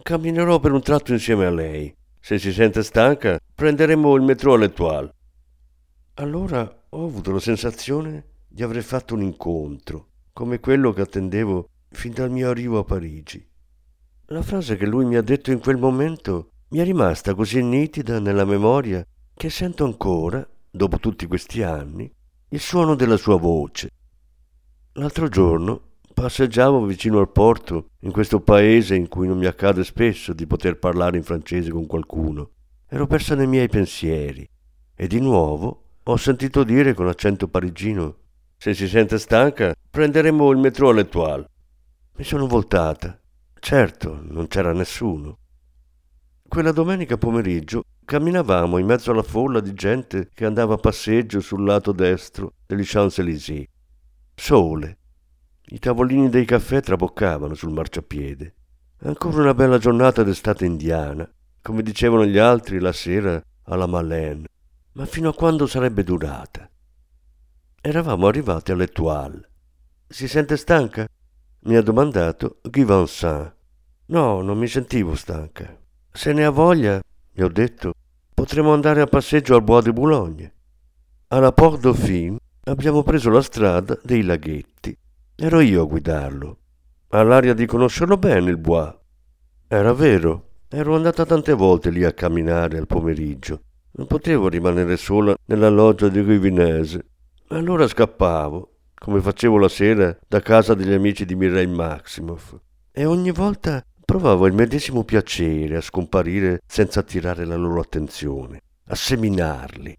Camminerò 0.02 0.60
per 0.60 0.72
un 0.72 0.82
tratto 0.82 1.12
insieme 1.12 1.46
a 1.46 1.50
lei. 1.50 1.94
Se 2.20 2.38
si 2.38 2.52
sente 2.52 2.82
stanca, 2.82 3.38
prenderemo 3.54 4.14
il 4.14 4.22
metro 4.22 4.54
all'Etoile. 4.54 5.14
Allora 6.14 6.84
ho 6.88 7.04
avuto 7.04 7.32
la 7.32 7.40
sensazione 7.40 8.24
di 8.48 8.62
aver 8.62 8.82
fatto 8.82 9.14
un 9.14 9.22
incontro, 9.22 10.08
come 10.32 10.60
quello 10.60 10.92
che 10.92 11.02
attendevo 11.02 11.68
fin 11.90 12.12
dal 12.12 12.30
mio 12.30 12.48
arrivo 12.50 12.78
a 12.78 12.84
Parigi. 12.84 13.44
La 14.26 14.42
frase 14.42 14.76
che 14.76 14.86
lui 14.86 15.04
mi 15.04 15.16
ha 15.16 15.22
detto 15.22 15.52
in 15.52 15.60
quel 15.60 15.76
momento 15.76 16.50
mi 16.68 16.78
è 16.78 16.84
rimasta 16.84 17.34
così 17.34 17.62
nitida 17.62 18.18
nella 18.18 18.44
memoria 18.44 19.04
che 19.34 19.50
sento 19.50 19.84
ancora, 19.84 20.46
dopo 20.70 20.98
tutti 20.98 21.26
questi 21.26 21.62
anni, 21.62 22.10
il 22.48 22.60
suono 22.60 22.94
della 22.94 23.16
sua 23.16 23.38
voce. 23.38 23.90
L'altro 24.98 25.28
giorno 25.28 25.80
passeggiavo 26.14 26.86
vicino 26.86 27.18
al 27.18 27.30
porto, 27.30 27.90
in 28.00 28.12
questo 28.12 28.40
paese 28.40 28.94
in 28.94 29.08
cui 29.08 29.26
non 29.26 29.36
mi 29.36 29.44
accade 29.44 29.84
spesso 29.84 30.32
di 30.32 30.46
poter 30.46 30.78
parlare 30.78 31.18
in 31.18 31.22
francese 31.22 31.70
con 31.70 31.86
qualcuno. 31.86 32.50
Ero 32.88 33.06
persa 33.06 33.34
nei 33.34 33.46
miei 33.46 33.68
pensieri 33.68 34.48
e 34.94 35.06
di 35.06 35.20
nuovo 35.20 35.82
ho 36.02 36.16
sentito 36.16 36.64
dire 36.64 36.94
con 36.94 37.08
accento 37.08 37.46
parigino 37.46 38.16
se 38.56 38.72
si 38.72 38.88
sente 38.88 39.18
stanca, 39.18 39.74
prenderemo 39.90 40.50
il 40.50 40.56
metro 40.56 40.88
all'Etoile. 40.88 41.50
Mi 42.16 42.24
sono 42.24 42.46
voltata. 42.46 43.20
Certo, 43.60 44.18
non 44.22 44.48
c'era 44.48 44.72
nessuno. 44.72 45.36
Quella 46.48 46.72
domenica 46.72 47.18
pomeriggio 47.18 47.82
camminavamo 48.02 48.78
in 48.78 48.86
mezzo 48.86 49.10
alla 49.10 49.22
folla 49.22 49.60
di 49.60 49.74
gente 49.74 50.30
che 50.32 50.46
andava 50.46 50.74
a 50.74 50.78
passeggio 50.78 51.40
sul 51.40 51.64
lato 51.64 51.92
destro 51.92 52.54
degli 52.64 52.82
Champs-Élysées. 52.82 53.66
Sole. 54.38 54.98
I 55.68 55.78
tavolini 55.78 56.28
dei 56.28 56.44
caffè 56.44 56.80
traboccavano 56.80 57.54
sul 57.54 57.72
marciapiede. 57.72 58.54
Ancora 58.98 59.40
una 59.40 59.54
bella 59.54 59.78
giornata 59.78 60.22
d'estate 60.22 60.64
indiana. 60.64 61.28
Come 61.62 61.82
dicevano 61.82 62.24
gli 62.26 62.38
altri, 62.38 62.78
la 62.78 62.92
sera 62.92 63.42
alla 63.64 63.86
Malène, 63.86 64.46
ma 64.92 65.06
fino 65.06 65.30
a 65.30 65.34
quando 65.34 65.66
sarebbe 65.66 66.04
durata? 66.04 66.68
Eravamo 67.80 68.28
arrivati 68.28 68.70
all'Etoile. 68.70 69.50
Si 70.06 70.28
sente 70.28 70.56
stanca? 70.56 71.08
mi 71.60 71.74
ha 71.74 71.82
domandato 71.82 72.60
Guy 72.62 72.84
Vincent. 72.84 73.54
No, 74.06 74.42
non 74.42 74.58
mi 74.58 74.68
sentivo 74.68 75.16
stanca. 75.16 75.76
Se 76.12 76.32
ne 76.32 76.44
ha 76.44 76.50
voglia, 76.50 77.00
gli 77.32 77.42
ho 77.42 77.48
detto, 77.48 77.94
potremo 78.32 78.72
andare 78.72 79.00
a 79.00 79.06
passeggio 79.06 79.56
al 79.56 79.64
Bois 79.64 79.82
de 79.82 79.92
Boulogne. 79.92 80.54
Alla 81.28 81.52
Port 81.52 81.80
Dauphine 81.80 82.38
abbiamo 82.68 83.02
preso 83.02 83.30
la 83.30 83.42
strada 83.42 83.98
dei 84.02 84.22
laghetti. 84.22 84.96
Ero 85.36 85.60
io 85.60 85.82
a 85.82 85.86
guidarlo. 85.86 86.58
Ha 87.08 87.22
l'aria 87.22 87.54
di 87.54 87.66
conoscerlo 87.66 88.16
bene 88.16 88.50
il 88.50 88.58
Bois. 88.58 88.92
Era 89.68 89.92
vero, 89.92 90.48
ero 90.68 90.96
andata 90.96 91.24
tante 91.24 91.52
volte 91.52 91.90
lì 91.90 92.04
a 92.04 92.12
camminare 92.12 92.78
al 92.78 92.86
pomeriggio. 92.86 93.60
Non 93.92 94.06
potevo 94.06 94.48
rimanere 94.48 94.96
sola 94.96 95.36
nella 95.46 95.68
loggia 95.68 96.08
di 96.08 96.22
Guivinese. 96.22 97.06
Allora 97.48 97.86
scappavo, 97.86 98.72
come 98.94 99.20
facevo 99.20 99.58
la 99.58 99.68
sera, 99.68 100.16
da 100.26 100.40
casa 100.40 100.74
degli 100.74 100.92
amici 100.92 101.24
di 101.24 101.36
Mireille 101.36 101.72
Maximoff. 101.72 102.56
E 102.90 103.04
ogni 103.04 103.30
volta 103.30 103.84
provavo 104.04 104.46
il 104.46 104.54
medesimo 104.54 105.04
piacere 105.04 105.76
a 105.76 105.80
scomparire 105.80 106.60
senza 106.66 107.00
attirare 107.00 107.44
la 107.44 107.56
loro 107.56 107.80
attenzione, 107.80 108.60
a 108.88 108.94
seminarli. 108.94 109.96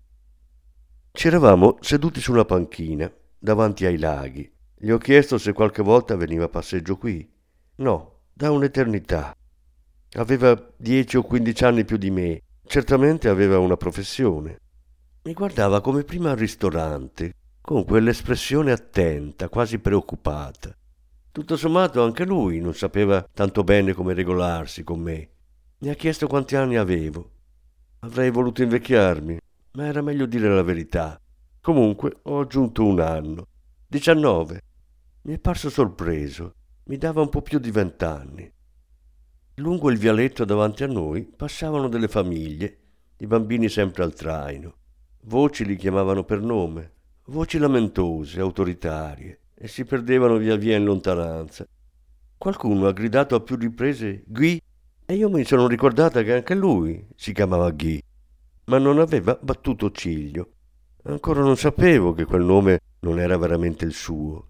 Ci 1.17 1.25
eravamo 1.25 1.77
seduti 1.81 2.21
su 2.21 2.31
una 2.31 2.45
panchina, 2.45 3.11
davanti 3.39 3.87
ai 3.87 3.97
laghi. 3.97 4.47
Gli 4.77 4.91
ho 4.91 4.99
chiesto 4.99 5.39
se 5.39 5.51
qualche 5.51 5.81
volta 5.81 6.15
veniva 6.15 6.43
a 6.43 6.47
passeggio 6.47 6.95
qui. 6.95 7.27
No, 7.77 8.19
da 8.31 8.51
un'eternità. 8.51 9.35
Aveva 10.11 10.73
dieci 10.77 11.17
o 11.17 11.23
quindici 11.23 11.65
anni 11.65 11.85
più 11.85 11.97
di 11.97 12.11
me, 12.11 12.43
certamente 12.67 13.29
aveva 13.29 13.57
una 13.57 13.75
professione. 13.75 14.59
Mi 15.23 15.33
guardava 15.33 15.81
come 15.81 16.03
prima 16.03 16.29
al 16.29 16.37
ristorante, 16.37 17.33
con 17.61 17.83
quell'espressione 17.83 18.71
attenta, 18.71 19.49
quasi 19.49 19.79
preoccupata. 19.79 20.71
Tutto 21.31 21.57
sommato 21.57 22.03
anche 22.03 22.25
lui 22.25 22.59
non 22.59 22.75
sapeva 22.75 23.27
tanto 23.33 23.63
bene 23.63 23.93
come 23.93 24.13
regolarsi 24.13 24.83
con 24.83 24.99
me. 24.99 25.29
Mi 25.79 25.89
ha 25.89 25.95
chiesto 25.95 26.27
quanti 26.27 26.55
anni 26.55 26.75
avevo. 26.75 27.31
Avrei 28.01 28.29
voluto 28.29 28.61
invecchiarmi, 28.61 29.39
ma 29.77 29.85
era 29.85 30.01
meglio 30.01 30.25
dire 30.25 30.49
la 30.49 30.63
verità. 30.63 31.21
Comunque 31.61 32.17
ho 32.23 32.39
aggiunto 32.39 32.83
un 32.83 32.99
anno. 32.99 33.45
Diciannove. 33.87 34.61
Mi 35.21 35.35
è 35.35 35.39
parso 35.39 35.69
sorpreso. 35.69 36.53
Mi 36.85 36.97
dava 36.97 37.21
un 37.21 37.29
po' 37.29 37.43
più 37.43 37.59
di 37.59 37.69
vent'anni. 37.69 38.51
Lungo 39.57 39.91
il 39.91 39.99
vialetto 39.99 40.45
davanti 40.45 40.83
a 40.83 40.87
noi 40.87 41.25
passavano 41.25 41.89
delle 41.89 42.07
famiglie, 42.07 42.79
i 43.17 43.27
bambini 43.27 43.69
sempre 43.69 44.03
al 44.03 44.13
traino. 44.13 44.73
Voci 45.25 45.63
li 45.63 45.75
chiamavano 45.75 46.23
per 46.23 46.41
nome, 46.41 46.93
voci 47.25 47.59
lamentose, 47.59 48.39
autoritarie, 48.39 49.41
e 49.53 49.67
si 49.67 49.83
perdevano 49.83 50.37
via 50.37 50.55
via 50.55 50.75
in 50.75 50.85
lontananza. 50.85 51.67
Qualcuno 52.35 52.87
ha 52.87 52.93
gridato 52.93 53.35
a 53.35 53.41
più 53.41 53.55
riprese 53.55 54.23
Guy 54.25 54.59
e 55.05 55.13
io 55.15 55.29
mi 55.29 55.43
sono 55.43 55.67
ricordata 55.67 56.23
che 56.23 56.33
anche 56.33 56.55
lui 56.55 57.05
si 57.15 57.33
chiamava 57.33 57.69
Guy, 57.71 58.01
ma 58.67 58.77
non 58.77 58.99
aveva 58.99 59.37
battuto 59.41 59.91
ciglio. 59.91 60.51
Ancora 61.03 61.41
non 61.41 61.55
sapevo 61.55 62.13
che 62.13 62.25
quel 62.25 62.43
nome 62.43 62.79
non 63.01 63.19
era 63.19 63.37
veramente 63.37 63.85
il 63.85 63.93
suo. 63.93 64.47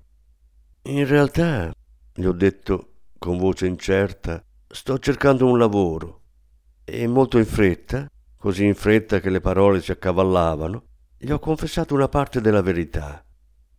In 0.84 1.06
realtà, 1.06 1.72
gli 2.14 2.26
ho 2.26 2.32
detto 2.32 2.94
con 3.18 3.38
voce 3.38 3.68
incerta, 3.68 4.44
sto 4.68 4.98
cercando 4.98 5.46
un 5.46 5.58
lavoro. 5.60 6.22
E 6.84 7.06
molto 7.06 7.38
in 7.38 7.46
fretta, 7.46 8.10
così 8.38 8.66
in 8.66 8.74
fretta 8.74 9.20
che 9.20 9.30
le 9.30 9.42
parole 9.42 9.82
si 9.82 9.92
accavallavano, 9.92 10.84
gli 11.18 11.32
ho 11.32 11.40
confessato 11.40 11.94
una 11.94 12.08
parte 12.08 12.42
della 12.42 12.62
verità. 12.62 13.24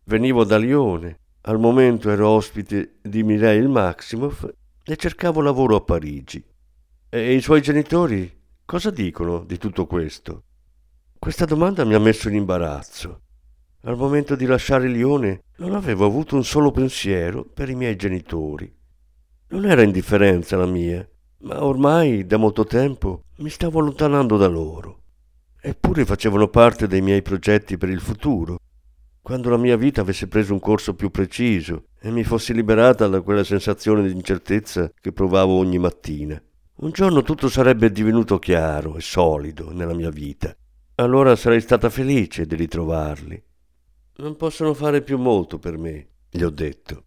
Venivo 0.05 0.45
da 0.45 0.57
Lione, 0.57 1.19
al 1.41 1.59
momento 1.59 2.09
ero 2.09 2.29
ospite 2.29 2.99
di 3.01 3.23
Mireille 3.23 3.67
Maximoff 3.67 4.47
e 4.83 4.95
cercavo 4.95 5.41
lavoro 5.41 5.75
a 5.75 5.81
Parigi. 5.81 6.43
E 7.09 7.33
i 7.33 7.41
suoi 7.41 7.61
genitori 7.61 8.38
cosa 8.69 8.91
dicono 8.91 9.45
di 9.45 9.57
tutto 9.57 9.87
questo? 9.87 10.43
Questa 11.17 11.45
domanda 11.45 11.83
mi 11.85 11.95
ha 11.95 11.99
messo 11.99 12.29
in 12.29 12.35
imbarazzo. 12.35 13.21
Al 13.85 13.97
momento 13.97 14.35
di 14.35 14.45
lasciare 14.45 14.87
Lione 14.87 15.45
non 15.55 15.73
avevo 15.73 16.05
avuto 16.05 16.35
un 16.35 16.43
solo 16.43 16.69
pensiero 16.69 17.43
per 17.43 17.69
i 17.69 17.73
miei 17.73 17.95
genitori. 17.95 18.71
Non 19.47 19.65
era 19.65 19.81
indifferenza 19.81 20.55
la 20.55 20.67
mia, 20.67 21.03
ma 21.39 21.63
ormai 21.63 22.27
da 22.27 22.37
molto 22.37 22.63
tempo 22.63 23.23
mi 23.37 23.49
stavo 23.49 23.79
allontanando 23.79 24.37
da 24.37 24.45
loro. 24.45 25.01
Eppure 25.59 26.05
facevano 26.05 26.47
parte 26.47 26.85
dei 26.85 27.01
miei 27.01 27.23
progetti 27.23 27.75
per 27.75 27.89
il 27.89 28.01
futuro. 28.01 28.59
Quando 29.19 29.49
la 29.49 29.57
mia 29.57 29.77
vita 29.77 30.01
avesse 30.01 30.27
preso 30.27 30.53
un 30.53 30.59
corso 30.59 30.93
più 30.93 31.09
preciso 31.09 31.85
e 31.99 32.11
mi 32.11 32.23
fossi 32.23 32.53
liberata 32.53 33.07
da 33.07 33.21
quella 33.21 33.43
sensazione 33.43 34.05
di 34.05 34.13
incertezza 34.13 34.91
che 35.01 35.11
provavo 35.11 35.53
ogni 35.53 35.79
mattina. 35.79 36.39
Un 36.81 36.91
giorno 36.91 37.23
tutto 37.23 37.49
sarebbe 37.49 37.91
divenuto 37.91 38.39
chiaro 38.39 38.95
e 38.95 39.01
solido 39.01 39.73
nella 39.73 39.93
mia 39.93 40.09
vita. 40.09 40.55
Allora 40.95 41.35
sarei 41.35 41.59
stata 41.59 41.89
felice 41.89 42.45
di 42.45 42.55
ritrovarli. 42.55 43.43
Non 44.19 44.37
possono 44.37 44.73
fare 44.73 45.01
più 45.01 45.17
molto 45.17 45.59
per 45.59 45.77
me, 45.77 46.07
gli 46.29 46.41
ho 46.41 46.49
detto. 46.49 47.03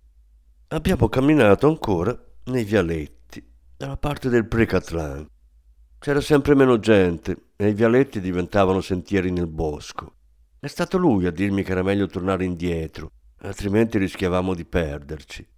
Abbiamo 0.68 1.08
camminato 1.08 1.68
ancora 1.68 2.14
nei 2.44 2.64
vialetti, 2.64 3.42
dalla 3.74 3.96
parte 3.96 4.28
del 4.28 4.46
Precatlan. 4.46 5.26
C'era 5.98 6.20
sempre 6.20 6.54
meno 6.54 6.78
gente 6.78 7.52
e 7.56 7.68
i 7.68 7.74
vialetti 7.74 8.20
diventavano 8.20 8.82
sentieri 8.82 9.30
nel 9.30 9.48
bosco. 9.48 10.16
È 10.60 10.66
stato 10.66 10.98
lui 10.98 11.24
a 11.24 11.30
dirmi 11.30 11.62
che 11.62 11.72
era 11.72 11.82
meglio 11.82 12.06
tornare 12.06 12.44
indietro, 12.44 13.10
altrimenti 13.38 13.96
rischiavamo 13.96 14.52
di 14.52 14.66
perderci. 14.66 15.48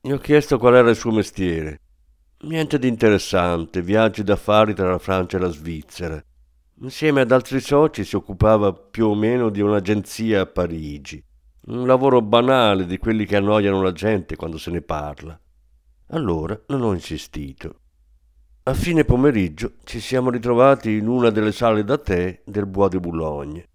Gli 0.00 0.10
ho 0.10 0.18
chiesto 0.18 0.58
qual 0.58 0.74
era 0.74 0.90
il 0.90 0.96
suo 0.96 1.12
mestiere. 1.12 1.82
Niente 2.46 2.78
di 2.78 2.86
interessante, 2.86 3.82
viaggi 3.82 4.22
d'affari 4.22 4.72
tra 4.72 4.88
la 4.88 4.98
Francia 4.98 5.36
e 5.36 5.40
la 5.40 5.48
Svizzera. 5.48 6.22
Insieme 6.80 7.22
ad 7.22 7.32
altri 7.32 7.58
soci 7.58 8.04
si 8.04 8.14
occupava 8.14 8.72
più 8.72 9.08
o 9.08 9.16
meno 9.16 9.48
di 9.50 9.60
un'agenzia 9.60 10.42
a 10.42 10.46
Parigi. 10.46 11.20
Un 11.66 11.88
lavoro 11.88 12.22
banale 12.22 12.86
di 12.86 12.98
quelli 12.98 13.26
che 13.26 13.34
annoiano 13.34 13.82
la 13.82 13.90
gente 13.90 14.36
quando 14.36 14.58
se 14.58 14.70
ne 14.70 14.80
parla. 14.80 15.36
Allora 16.10 16.56
non 16.68 16.82
ho 16.82 16.92
insistito. 16.92 17.80
A 18.62 18.74
fine 18.74 19.04
pomeriggio 19.04 19.72
ci 19.82 19.98
siamo 19.98 20.30
ritrovati 20.30 20.92
in 20.92 21.08
una 21.08 21.30
delle 21.30 21.50
sale 21.50 21.82
da 21.82 21.98
tè 21.98 22.42
del 22.44 22.66
Bois 22.66 22.90
de 22.90 23.00
Boulogne. 23.00 23.68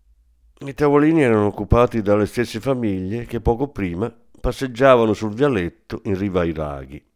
I 0.59 0.73
tavolini 0.73 1.21
erano 1.21 1.47
occupati 1.47 2.01
dalle 2.01 2.25
stesse 2.25 2.61
famiglie 2.61 3.25
che 3.25 3.41
poco 3.41 3.67
prima 3.67 4.09
passeggiavano 4.39 5.11
sul 5.11 5.33
vialetto 5.33 5.99
in 6.05 6.17
riva 6.17 6.39
ai 6.39 6.53
laghi. 6.53 7.09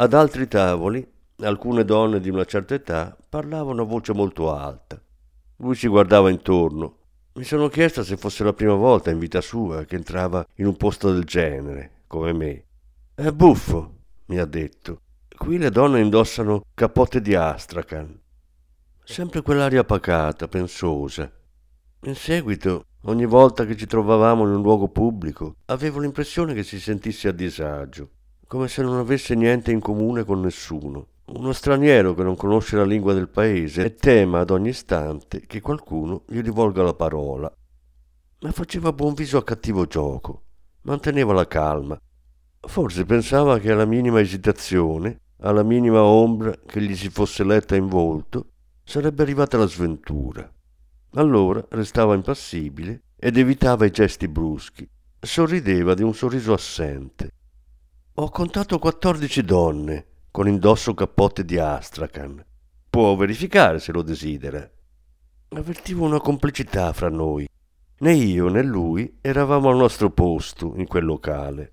Ad 0.00 0.14
altri 0.14 0.48
tavoli, 0.48 1.06
alcune 1.40 1.84
donne 1.84 2.20
di 2.20 2.30
una 2.30 2.46
certa 2.46 2.72
età 2.72 3.14
parlavano 3.28 3.82
a 3.82 3.84
voce 3.84 4.14
molto 4.14 4.50
alta. 4.50 4.98
Lui 5.56 5.74
si 5.74 5.88
guardava 5.88 6.30
intorno. 6.30 6.96
Mi 7.34 7.44
sono 7.44 7.68
chiesta 7.68 8.02
se 8.02 8.16
fosse 8.16 8.42
la 8.42 8.54
prima 8.54 8.72
volta 8.72 9.10
in 9.10 9.18
vita 9.18 9.42
sua 9.42 9.84
che 9.84 9.96
entrava 9.96 10.42
in 10.54 10.64
un 10.64 10.76
posto 10.78 11.12
del 11.12 11.24
genere, 11.24 12.04
come 12.06 12.32
me. 12.32 12.64
È 13.14 13.30
buffo, 13.30 13.96
mi 14.28 14.38
ha 14.38 14.46
detto. 14.46 15.02
Qui 15.36 15.58
le 15.58 15.68
donne 15.68 16.00
indossano 16.00 16.64
capote 16.72 17.20
di 17.20 17.34
astracan. 17.34 18.18
Sempre 19.04 19.42
quell'aria 19.42 19.84
pacata, 19.84 20.48
pensosa. 20.48 21.30
In 22.04 22.14
seguito, 22.14 22.86
ogni 23.02 23.26
volta 23.26 23.66
che 23.66 23.76
ci 23.76 23.84
trovavamo 23.84 24.44
in 24.44 24.54
un 24.54 24.62
luogo 24.62 24.88
pubblico, 24.88 25.56
avevo 25.66 25.98
l'impressione 25.98 26.54
che 26.54 26.62
si 26.62 26.80
sentisse 26.80 27.28
a 27.28 27.32
disagio, 27.32 28.08
come 28.50 28.66
se 28.66 28.82
non 28.82 28.98
avesse 28.98 29.36
niente 29.36 29.70
in 29.70 29.78
comune 29.78 30.24
con 30.24 30.40
nessuno. 30.40 31.06
Uno 31.26 31.52
straniero 31.52 32.14
che 32.14 32.24
non 32.24 32.34
conosce 32.34 32.74
la 32.74 32.84
lingua 32.84 33.14
del 33.14 33.28
paese 33.28 33.84
e 33.84 33.94
tema 33.94 34.40
ad 34.40 34.50
ogni 34.50 34.70
istante 34.70 35.46
che 35.46 35.60
qualcuno 35.60 36.24
gli 36.26 36.40
rivolga 36.40 36.82
la 36.82 36.94
parola. 36.94 37.48
Ma 38.40 38.50
faceva 38.50 38.92
buon 38.92 39.14
viso 39.14 39.38
a 39.38 39.44
cattivo 39.44 39.86
gioco, 39.86 40.42
manteneva 40.82 41.32
la 41.32 41.46
calma. 41.46 41.96
Forse 42.58 43.04
pensava 43.04 43.60
che 43.60 43.70
alla 43.70 43.84
minima 43.84 44.18
esitazione 44.18 45.20
alla 45.42 45.62
minima 45.62 46.02
ombra 46.02 46.52
che 46.66 46.82
gli 46.82 46.96
si 46.96 47.08
fosse 47.08 47.44
letta 47.44 47.76
in 47.76 47.86
volto, 47.86 48.54
sarebbe 48.82 49.22
arrivata 49.22 49.56
la 49.58 49.68
sventura. 49.68 50.52
Allora 51.12 51.64
restava 51.68 52.16
impassibile 52.16 53.02
ed 53.16 53.36
evitava 53.36 53.86
i 53.86 53.92
gesti 53.92 54.26
bruschi. 54.26 54.88
Sorrideva 55.20 55.94
di 55.94 56.02
un 56.02 56.14
sorriso 56.14 56.52
assente. 56.52 57.30
Ho 58.14 58.28
contato 58.28 58.78
quattordici 58.80 59.42
donne 59.42 60.06
con 60.32 60.48
indosso 60.48 60.94
cappotte 60.94 61.44
di 61.44 61.58
astracan. 61.58 62.44
Può 62.90 63.14
verificare 63.14 63.78
se 63.78 63.92
lo 63.92 64.02
desidera. 64.02 64.68
Avvertivo 65.50 66.04
una 66.04 66.20
complicità 66.20 66.92
fra 66.92 67.08
noi. 67.08 67.48
Né 68.00 68.12
io 68.12 68.48
né 68.48 68.62
lui 68.62 69.18
eravamo 69.20 69.70
al 69.70 69.76
nostro 69.76 70.10
posto 70.10 70.74
in 70.76 70.88
quel 70.88 71.04
locale. 71.04 71.72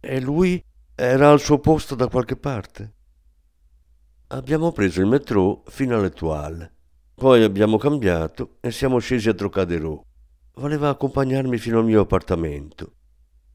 E 0.00 0.20
lui 0.20 0.62
era 0.96 1.30
al 1.30 1.40
suo 1.40 1.60
posto 1.60 1.94
da 1.94 2.08
qualche 2.08 2.36
parte. 2.36 2.94
Abbiamo 4.28 4.72
preso 4.72 5.00
il 5.00 5.06
metro 5.06 5.62
fino 5.68 5.96
all'Etoile. 5.96 6.72
Poi 7.14 7.44
abbiamo 7.44 7.78
cambiato 7.78 8.56
e 8.60 8.72
siamo 8.72 8.98
scesi 8.98 9.28
a 9.28 9.34
Trocadero. 9.34 10.04
Voleva 10.54 10.88
accompagnarmi 10.88 11.56
fino 11.56 11.78
al 11.78 11.84
mio 11.84 12.00
appartamento. 12.00 12.94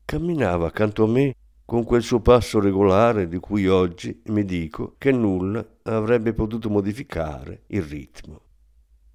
Camminava 0.06 0.68
accanto 0.68 1.04
a 1.04 1.08
me 1.08 1.36
con 1.66 1.84
quel 1.84 2.02
suo 2.02 2.20
passo 2.20 2.60
regolare 2.60 3.28
di 3.28 3.40
cui 3.40 3.68
oggi 3.68 4.22
mi 4.26 4.44
dico 4.44 4.96
che 4.98 5.12
nulla 5.12 5.66
avrebbe 5.84 6.34
potuto 6.34 6.70
modificare 6.70 7.64
il 7.68 7.82
ritmo. 7.82 8.42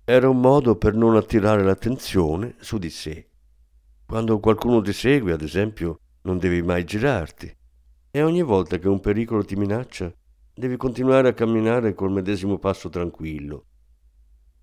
Era 0.04 0.28
un 0.28 0.40
modo 0.40 0.76
per 0.76 0.94
non 0.94 1.16
attirare 1.16 1.62
l'attenzione 1.62 2.54
su 2.58 2.78
di 2.78 2.90
sé. 2.90 3.28
Quando 4.06 4.40
qualcuno 4.40 4.80
ti 4.80 4.92
segue, 4.92 5.32
ad 5.32 5.42
esempio, 5.42 5.98
non 6.22 6.38
devi 6.38 6.62
mai 6.62 6.84
girarti 6.84 7.54
e 8.10 8.22
ogni 8.22 8.42
volta 8.42 8.78
che 8.78 8.88
un 8.88 9.00
pericolo 9.00 9.44
ti 9.44 9.54
minaccia, 9.54 10.12
devi 10.54 10.76
continuare 10.76 11.28
a 11.28 11.34
camminare 11.34 11.94
col 11.94 12.10
medesimo 12.10 12.58
passo 12.58 12.88
tranquillo, 12.88 13.66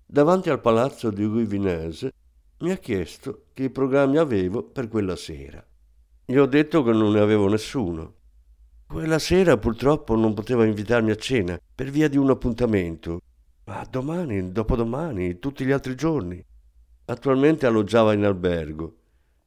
davanti 0.04 0.50
al 0.50 0.60
palazzo 0.60 1.10
di 1.10 1.24
Guy 1.26 1.46
Vinese, 1.46 2.12
mi 2.58 2.70
ha 2.70 2.76
chiesto 2.76 3.46
che 3.52 3.70
programmi 3.70 4.18
avevo 4.18 4.62
per 4.62 4.88
quella 4.88 5.16
sera. 5.16 5.64
Gli 6.28 6.36
ho 6.36 6.46
detto 6.46 6.82
che 6.82 6.90
non 6.90 7.12
ne 7.12 7.20
avevo 7.20 7.48
nessuno. 7.48 8.14
Quella 8.88 9.20
sera 9.20 9.56
purtroppo 9.56 10.16
non 10.16 10.34
poteva 10.34 10.64
invitarmi 10.64 11.12
a 11.12 11.16
cena 11.16 11.56
per 11.72 11.90
via 11.90 12.08
di 12.08 12.16
un 12.16 12.30
appuntamento, 12.30 13.20
ma 13.66 13.86
domani, 13.88 14.50
dopodomani, 14.50 15.38
tutti 15.38 15.64
gli 15.64 15.70
altri 15.70 15.94
giorni. 15.94 16.44
Attualmente 17.04 17.66
alloggiava 17.66 18.12
in 18.12 18.24
albergo. 18.24 18.96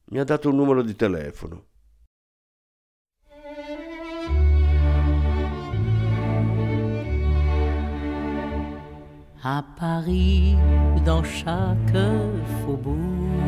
Mi 0.06 0.20
ha 0.20 0.24
dato 0.24 0.48
un 0.48 0.56
numero 0.56 0.82
di 0.82 0.96
telefono. 0.96 1.66
à 9.42 9.64
Paris, 9.78 10.54
dans 11.04 11.22
chaque 11.22 11.96
faubourg. 12.62 13.39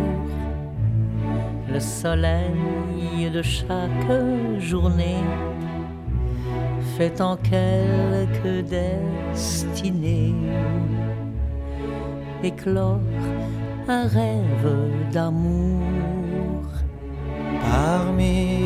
Le 1.73 1.81
soleil 1.81 3.31
de 3.33 3.41
chaque 3.41 4.11
journée 4.59 5.25
fait 6.99 7.19
en 7.21 7.37
quelques 7.37 8.69
destinées 8.69 10.35
éclore 12.43 13.01
un 13.89 14.07
rêve 14.07 15.11
d'amour. 15.13 16.63
Parmi 17.63 18.59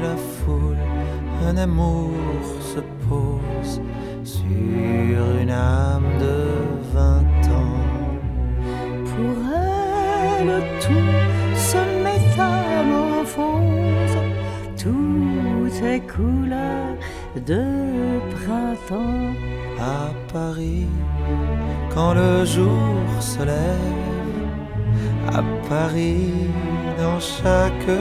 la 0.00 0.16
foule, 0.16 0.76
un 1.44 1.56
amour 1.56 2.12
se 2.60 2.80
pose 3.08 3.80
sur 4.22 5.40
une 5.40 5.50
âme 5.50 6.10
de 6.20 6.81
tout 15.82 15.88
est 15.88 16.00
couleur 16.00 16.96
de 17.46 18.20
printemps. 18.34 19.32
À 19.80 20.10
Paris, 20.32 20.86
quand 21.92 22.14
le 22.14 22.44
jour 22.44 23.04
se 23.20 23.38
lève, 23.38 24.38
à 25.28 25.42
Paris, 25.68 26.46
dans 26.98 27.18
chaque 27.18 27.98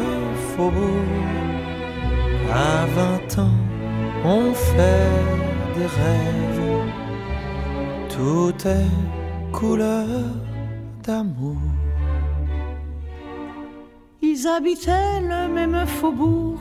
faubourg, 0.50 1.10
à 2.54 2.86
vingt 2.98 3.40
ans, 3.40 3.60
on 4.24 4.54
fait 4.54 5.10
des 5.76 5.90
rêves. 6.02 6.62
Tout 8.10 8.68
est 8.68 9.52
couleur 9.52 10.06
d'amour. 11.04 11.58
Ils 14.22 14.48
habitaient 14.48 15.20
le 15.22 15.52
même 15.52 15.86
faubourg, 15.88 16.60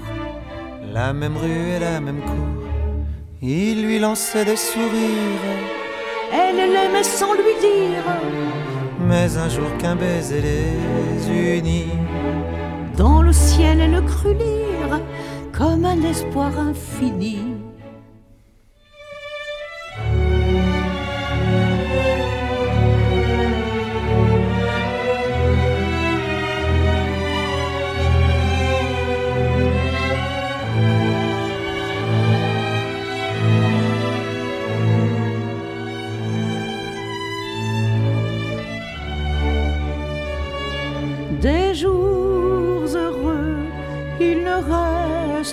La 0.92 1.12
même 1.12 1.36
rue 1.36 1.68
et 1.76 1.78
la 1.78 2.00
même 2.00 2.20
cour. 2.20 2.64
Il 3.40 3.84
lui 3.84 3.98
lançait 4.00 4.44
des 4.44 4.56
sourires. 4.56 5.56
elle 6.32 6.56
l'aimait 6.56 7.04
sans 7.04 7.34
lui 7.34 7.54
dire. 7.60 8.04
Mais 9.00 9.36
un 9.36 9.48
jour 9.48 9.70
qu'un 9.78 9.96
baiser 9.96 10.42
les 10.42 11.58
unit, 11.58 11.92
Dans 12.96 13.22
le 13.22 13.32
ciel, 13.32 13.80
elle 13.80 14.04
crut 14.04 14.36
lire 14.36 15.00
comme 15.56 15.84
un 15.84 16.02
espoir 16.02 16.58
infini. 16.58 17.59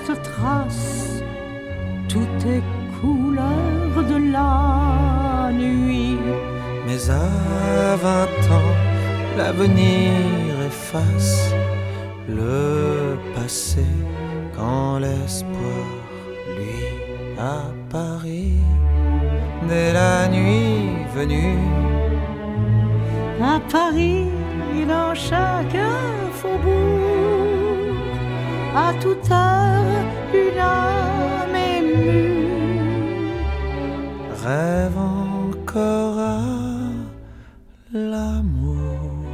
Trace. 0.03 1.23
Tout 2.07 2.27
est 2.47 2.63
couleur 2.99 4.03
de 4.11 4.31
la 4.31 5.51
nuit. 5.51 6.17
mais 6.85 7.09
à 7.09 7.95
vingt 7.95 8.43
ans, 8.57 8.75
l'avenir 9.37 10.11
efface 10.65 11.53
le 12.27 13.17
passé 13.35 13.85
quand 14.55 14.99
l'espoir, 14.99 15.85
lui, 16.57 17.39
à 17.39 17.61
Paris, 17.89 18.53
dès 19.67 19.93
la 19.93 20.27
nuit 20.27 21.05
venue, 21.15 21.57
À 23.41 23.59
Paris, 23.71 24.25
dans 24.87 25.13
chaque 25.13 25.77
faubourg, 26.39 27.36
à 28.75 28.93
toute 29.01 29.31
heure, 29.31 30.05
une 30.33 30.59
âme 30.59 31.55
émue. 31.55 32.37
rêve 34.43 34.97
encore 34.97 36.19
à 36.19 36.41
l'amour. 37.91 39.25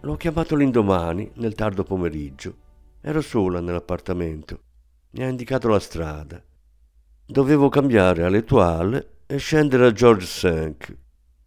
L'ho 0.00 0.16
chiamato 0.16 0.56
l'indomani, 0.56 1.30
nel 1.34 1.54
tardo 1.54 1.82
pomeriggio. 1.84 2.54
Ero 3.00 3.20
sola 3.20 3.60
nell'appartamento. 3.60 4.60
Mi 5.10 5.22
ha 5.22 5.28
indicato 5.28 5.68
la 5.68 5.78
strada. 5.78 6.42
Dovevo 7.26 7.68
cambiare 7.68 8.24
alle 8.24 8.44
toile 8.44 9.17
e 9.30 9.36
scendere 9.36 9.86
a 9.86 9.92
George 9.92 10.50
V. 10.50 10.96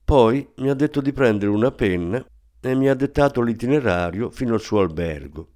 Poi 0.05 0.47
mi 0.57 0.69
ha 0.69 0.75
detto 0.75 1.01
di 1.01 1.11
prendere 1.11 1.49
una 1.49 1.71
penna 1.71 2.23
e 2.59 2.75
mi 2.75 2.87
ha 2.87 2.93
dettato 2.93 3.41
l'itinerario 3.41 4.29
fino 4.29 4.53
al 4.53 4.61
suo 4.61 4.81
albergo. 4.81 5.49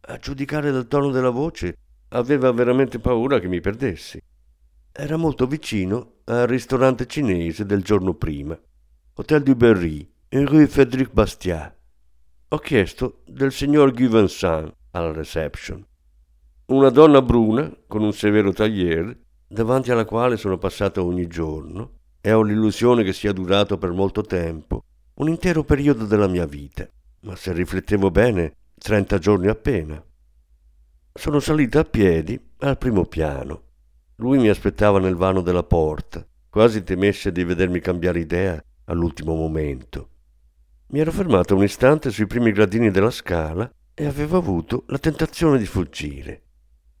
A 0.00 0.16
giudicare 0.16 0.72
dal 0.72 0.88
tono 0.88 1.10
della 1.10 1.30
voce, 1.30 1.76
aveva 2.08 2.50
veramente 2.50 2.98
paura 2.98 3.38
che 3.38 3.46
mi 3.46 3.60
perdessi. 3.60 4.20
Era 4.90 5.16
molto 5.16 5.46
vicino 5.46 6.14
al 6.24 6.48
ristorante 6.48 7.06
cinese 7.06 7.64
del 7.64 7.84
giorno 7.84 8.14
prima, 8.14 8.58
Hotel 9.14 9.44
du 9.44 9.54
Berry, 9.54 10.12
in 10.30 10.46
rue 10.46 10.66
Frédéric 10.66 11.12
Bastiat. 11.12 11.76
Ho 12.48 12.58
chiesto 12.58 13.22
del 13.26 13.52
signor 13.52 13.92
Guy 13.92 14.08
Vincent 14.08 14.74
alla 14.90 15.12
reception. 15.12 15.86
Una 16.66 16.90
donna 16.90 17.22
bruna, 17.22 17.72
con 17.86 18.02
un 18.02 18.12
severo 18.12 18.52
tagliere, 18.52 19.21
davanti 19.52 19.90
alla 19.90 20.06
quale 20.06 20.36
sono 20.36 20.56
passato 20.56 21.04
ogni 21.04 21.26
giorno, 21.26 21.98
e 22.20 22.32
ho 22.32 22.42
l'illusione 22.42 23.04
che 23.04 23.12
sia 23.12 23.32
durato 23.32 23.76
per 23.76 23.90
molto 23.90 24.22
tempo, 24.22 24.84
un 25.14 25.28
intero 25.28 25.62
periodo 25.62 26.06
della 26.06 26.26
mia 26.26 26.46
vita, 26.46 26.88
ma 27.20 27.36
se 27.36 27.52
riflettevo 27.52 28.10
bene, 28.10 28.56
trenta 28.78 29.18
giorni 29.18 29.48
appena. 29.48 30.02
Sono 31.12 31.40
salita 31.40 31.80
a 31.80 31.84
piedi 31.84 32.40
al 32.60 32.78
primo 32.78 33.04
piano. 33.04 33.62
Lui 34.16 34.38
mi 34.38 34.48
aspettava 34.48 34.98
nel 34.98 35.16
vano 35.16 35.42
della 35.42 35.64
porta, 35.64 36.26
quasi 36.48 36.82
temesse 36.82 37.30
di 37.30 37.44
vedermi 37.44 37.80
cambiare 37.80 38.20
idea 38.20 38.62
all'ultimo 38.84 39.34
momento. 39.34 40.08
Mi 40.88 41.00
ero 41.00 41.12
fermato 41.12 41.54
un 41.54 41.62
istante 41.62 42.10
sui 42.10 42.26
primi 42.26 42.52
gradini 42.52 42.90
della 42.90 43.10
scala 43.10 43.70
e 43.94 44.06
avevo 44.06 44.38
avuto 44.38 44.84
la 44.86 44.98
tentazione 44.98 45.58
di 45.58 45.66
fuggire. 45.66 46.42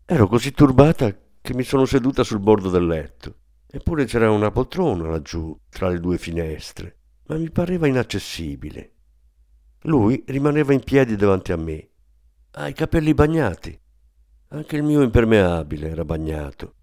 Ero 0.04 0.26
così 0.26 0.52
turbata 0.52 1.14
che 1.42 1.54
mi 1.54 1.64
sono 1.64 1.84
seduta 1.84 2.22
sul 2.22 2.38
bordo 2.38 2.70
del 2.70 2.86
letto. 2.86 3.34
Eppure 3.66 4.04
c'era 4.04 4.30
una 4.30 4.52
poltrona 4.52 5.08
laggiù, 5.08 5.58
tra 5.68 5.88
le 5.88 5.98
due 5.98 6.16
finestre, 6.16 6.98
ma 7.26 7.36
mi 7.36 7.50
pareva 7.50 7.88
inaccessibile. 7.88 8.92
Lui 9.82 10.22
rimaneva 10.28 10.72
in 10.72 10.84
piedi 10.84 11.16
davanti 11.16 11.50
a 11.50 11.56
me. 11.56 11.88
Ha 12.52 12.68
i 12.68 12.72
capelli 12.72 13.12
bagnati. 13.12 13.76
Anche 14.50 14.76
il 14.76 14.84
mio 14.84 15.02
impermeabile 15.02 15.88
era 15.88 16.04
bagnato. 16.04 16.74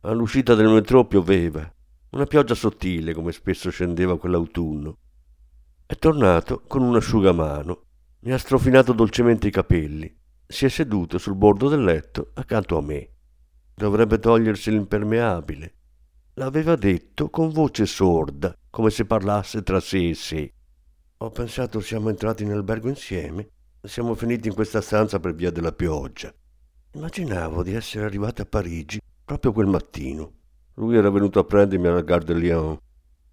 All'uscita 0.00 0.54
del 0.54 0.68
metro 0.68 1.06
pioveva, 1.06 1.72
una 2.10 2.24
pioggia 2.24 2.54
sottile 2.54 3.14
come 3.14 3.30
spesso 3.30 3.70
scendeva 3.70 4.18
quell'autunno. 4.18 4.98
È 5.86 5.94
tornato 5.94 6.62
con 6.66 6.82
un 6.82 6.96
asciugamano, 6.96 7.84
mi 8.20 8.32
ha 8.32 8.38
strofinato 8.38 8.92
dolcemente 8.92 9.46
i 9.46 9.52
capelli, 9.52 10.12
si 10.44 10.64
è 10.64 10.68
seduto 10.68 11.18
sul 11.18 11.36
bordo 11.36 11.68
del 11.68 11.84
letto 11.84 12.30
accanto 12.34 12.76
a 12.76 12.82
me. 12.82 13.10
Dovrebbe 13.78 14.18
togliersi 14.18 14.72
l'impermeabile. 14.72 15.74
L'aveva 16.34 16.74
detto 16.74 17.30
con 17.30 17.52
voce 17.52 17.86
sorda, 17.86 18.52
come 18.68 18.90
se 18.90 19.04
parlasse 19.04 19.62
tra 19.62 19.78
sé 19.78 20.08
e 20.08 20.14
sé. 20.14 20.52
Ho 21.18 21.30
pensato 21.30 21.78
siamo 21.78 22.08
entrati 22.08 22.42
in 22.42 22.50
albergo 22.50 22.88
insieme, 22.88 23.48
siamo 23.80 24.16
finiti 24.16 24.48
in 24.48 24.54
questa 24.54 24.80
stanza 24.80 25.20
per 25.20 25.32
via 25.32 25.52
della 25.52 25.70
pioggia. 25.70 26.34
Immaginavo 26.94 27.62
di 27.62 27.72
essere 27.72 28.04
arrivato 28.04 28.42
a 28.42 28.46
Parigi 28.46 29.00
proprio 29.24 29.52
quel 29.52 29.68
mattino. 29.68 30.32
Lui 30.74 30.96
era 30.96 31.10
venuto 31.10 31.38
a 31.38 31.44
prendermi 31.44 31.86
alla 31.86 32.02
Gare 32.02 32.24
de 32.24 32.34
Lyon. 32.34 32.76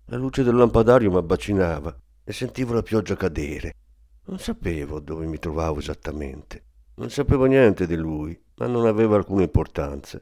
La 0.05 0.17
luce 0.17 0.43
del 0.43 0.53
lampadario 0.57 1.09
mi 1.09 1.17
abbacinava 1.17 1.97
e 2.23 2.33
sentivo 2.33 2.75
la 2.75 2.83
pioggia 2.83 3.15
cadere. 3.15 3.73
Non 4.25 4.37
sapevo 4.37 4.99
dove 4.99 5.25
mi 5.25 5.39
trovavo 5.39 5.79
esattamente. 5.79 6.65
Non 6.97 7.09
sapevo 7.09 7.45
niente 7.45 7.87
di 7.87 7.95
lui, 7.95 8.39
ma 8.57 8.67
non 8.67 8.85
aveva 8.85 9.15
alcuna 9.15 9.41
importanza. 9.41 10.21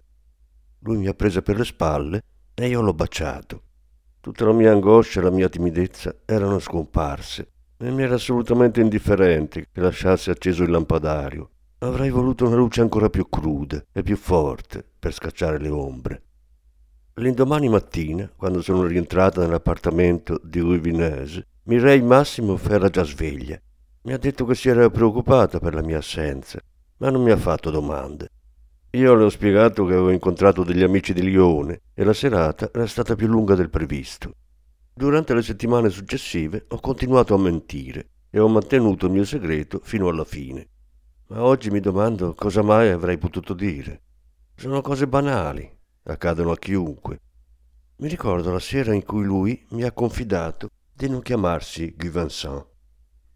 Lui 0.83 0.97
mi 0.97 1.07
ha 1.07 1.13
presa 1.13 1.41
per 1.41 1.57
le 1.57 1.65
spalle 1.65 2.23
e 2.53 2.67
io 2.67 2.81
l'ho 2.81 2.93
baciato. 2.93 3.63
Tutta 4.19 4.45
la 4.45 4.53
mia 4.53 4.71
angoscia 4.71 5.19
e 5.19 5.23
la 5.23 5.31
mia 5.31 5.49
timidezza 5.49 6.15
erano 6.25 6.59
scomparse 6.59 7.51
e 7.77 7.91
mi 7.91 8.03
era 8.03 8.15
assolutamente 8.15 8.79
indifferente 8.79 9.67
che 9.71 9.81
lasciasse 9.81 10.31
acceso 10.31 10.63
il 10.63 10.71
lampadario 10.71 11.49
Avrei 11.83 12.09
voluto 12.09 12.45
una 12.45 12.55
luce 12.55 12.79
ancora 12.79 13.09
più 13.09 13.27
cruda 13.27 13.83
e 13.91 14.03
più 14.03 14.15
forte 14.15 14.85
per 14.97 15.13
scacciare 15.13 15.59
le 15.59 15.67
ombre. 15.67 16.21
L'indomani 17.15 17.67
mattina, 17.67 18.31
quando 18.37 18.61
sono 18.61 18.85
rientrata 18.85 19.41
nell'appartamento 19.41 20.39
di 20.41 20.61
Rue 20.61 20.79
Vinese, 20.79 21.45
Mireille 21.63 22.05
Massimo 22.05 22.57
era 22.69 22.87
già 22.87 23.03
sveglia. 23.03 23.59
Mi 24.03 24.13
ha 24.13 24.17
detto 24.17 24.45
che 24.45 24.55
si 24.55 24.69
era 24.69 24.89
preoccupata 24.89 25.59
per 25.59 25.73
la 25.73 25.81
mia 25.81 25.97
assenza, 25.97 26.57
ma 26.99 27.09
non 27.09 27.21
mi 27.21 27.31
ha 27.31 27.37
fatto 27.37 27.69
domande. 27.69 28.29
Io 28.95 29.15
le 29.15 29.23
ho 29.23 29.29
spiegato 29.29 29.85
che 29.85 29.93
avevo 29.93 30.11
incontrato 30.11 30.63
degli 30.63 30.83
amici 30.83 31.13
di 31.13 31.23
Lione 31.23 31.81
e 31.95 32.03
la 32.03 32.13
serata 32.13 32.69
era 32.71 32.85
stata 32.85 33.15
più 33.15 33.25
lunga 33.25 33.55
del 33.55 33.71
previsto. 33.71 34.35
Durante 34.93 35.33
le 35.33 35.41
settimane 35.41 35.89
successive 35.89 36.65
ho 36.67 36.79
continuato 36.79 37.33
a 37.33 37.39
mentire 37.39 38.09
e 38.29 38.37
ho 38.37 38.47
mantenuto 38.47 39.07
il 39.07 39.13
mio 39.13 39.25
segreto 39.25 39.79
fino 39.81 40.09
alla 40.09 40.23
fine. 40.23 40.67
Ma 41.29 41.41
oggi 41.41 41.71
mi 41.71 41.79
domando 41.79 42.35
cosa 42.35 42.61
mai 42.61 42.89
avrei 42.89 43.17
potuto 43.17 43.55
dire. 43.55 44.01
Sono 44.55 44.81
cose 44.81 45.07
banali, 45.07 45.67
accadono 46.03 46.51
a 46.51 46.57
chiunque. 46.57 47.19
Mi 47.97 48.07
ricordo 48.07 48.51
la 48.51 48.59
sera 48.59 48.93
in 48.93 49.03
cui 49.03 49.23
lui 49.23 49.65
mi 49.69 49.81
ha 49.81 49.91
confidato 49.91 50.69
di 50.93 51.09
non 51.09 51.23
chiamarsi 51.23 51.95
Guy 51.97 52.11
Vincent. 52.11 52.63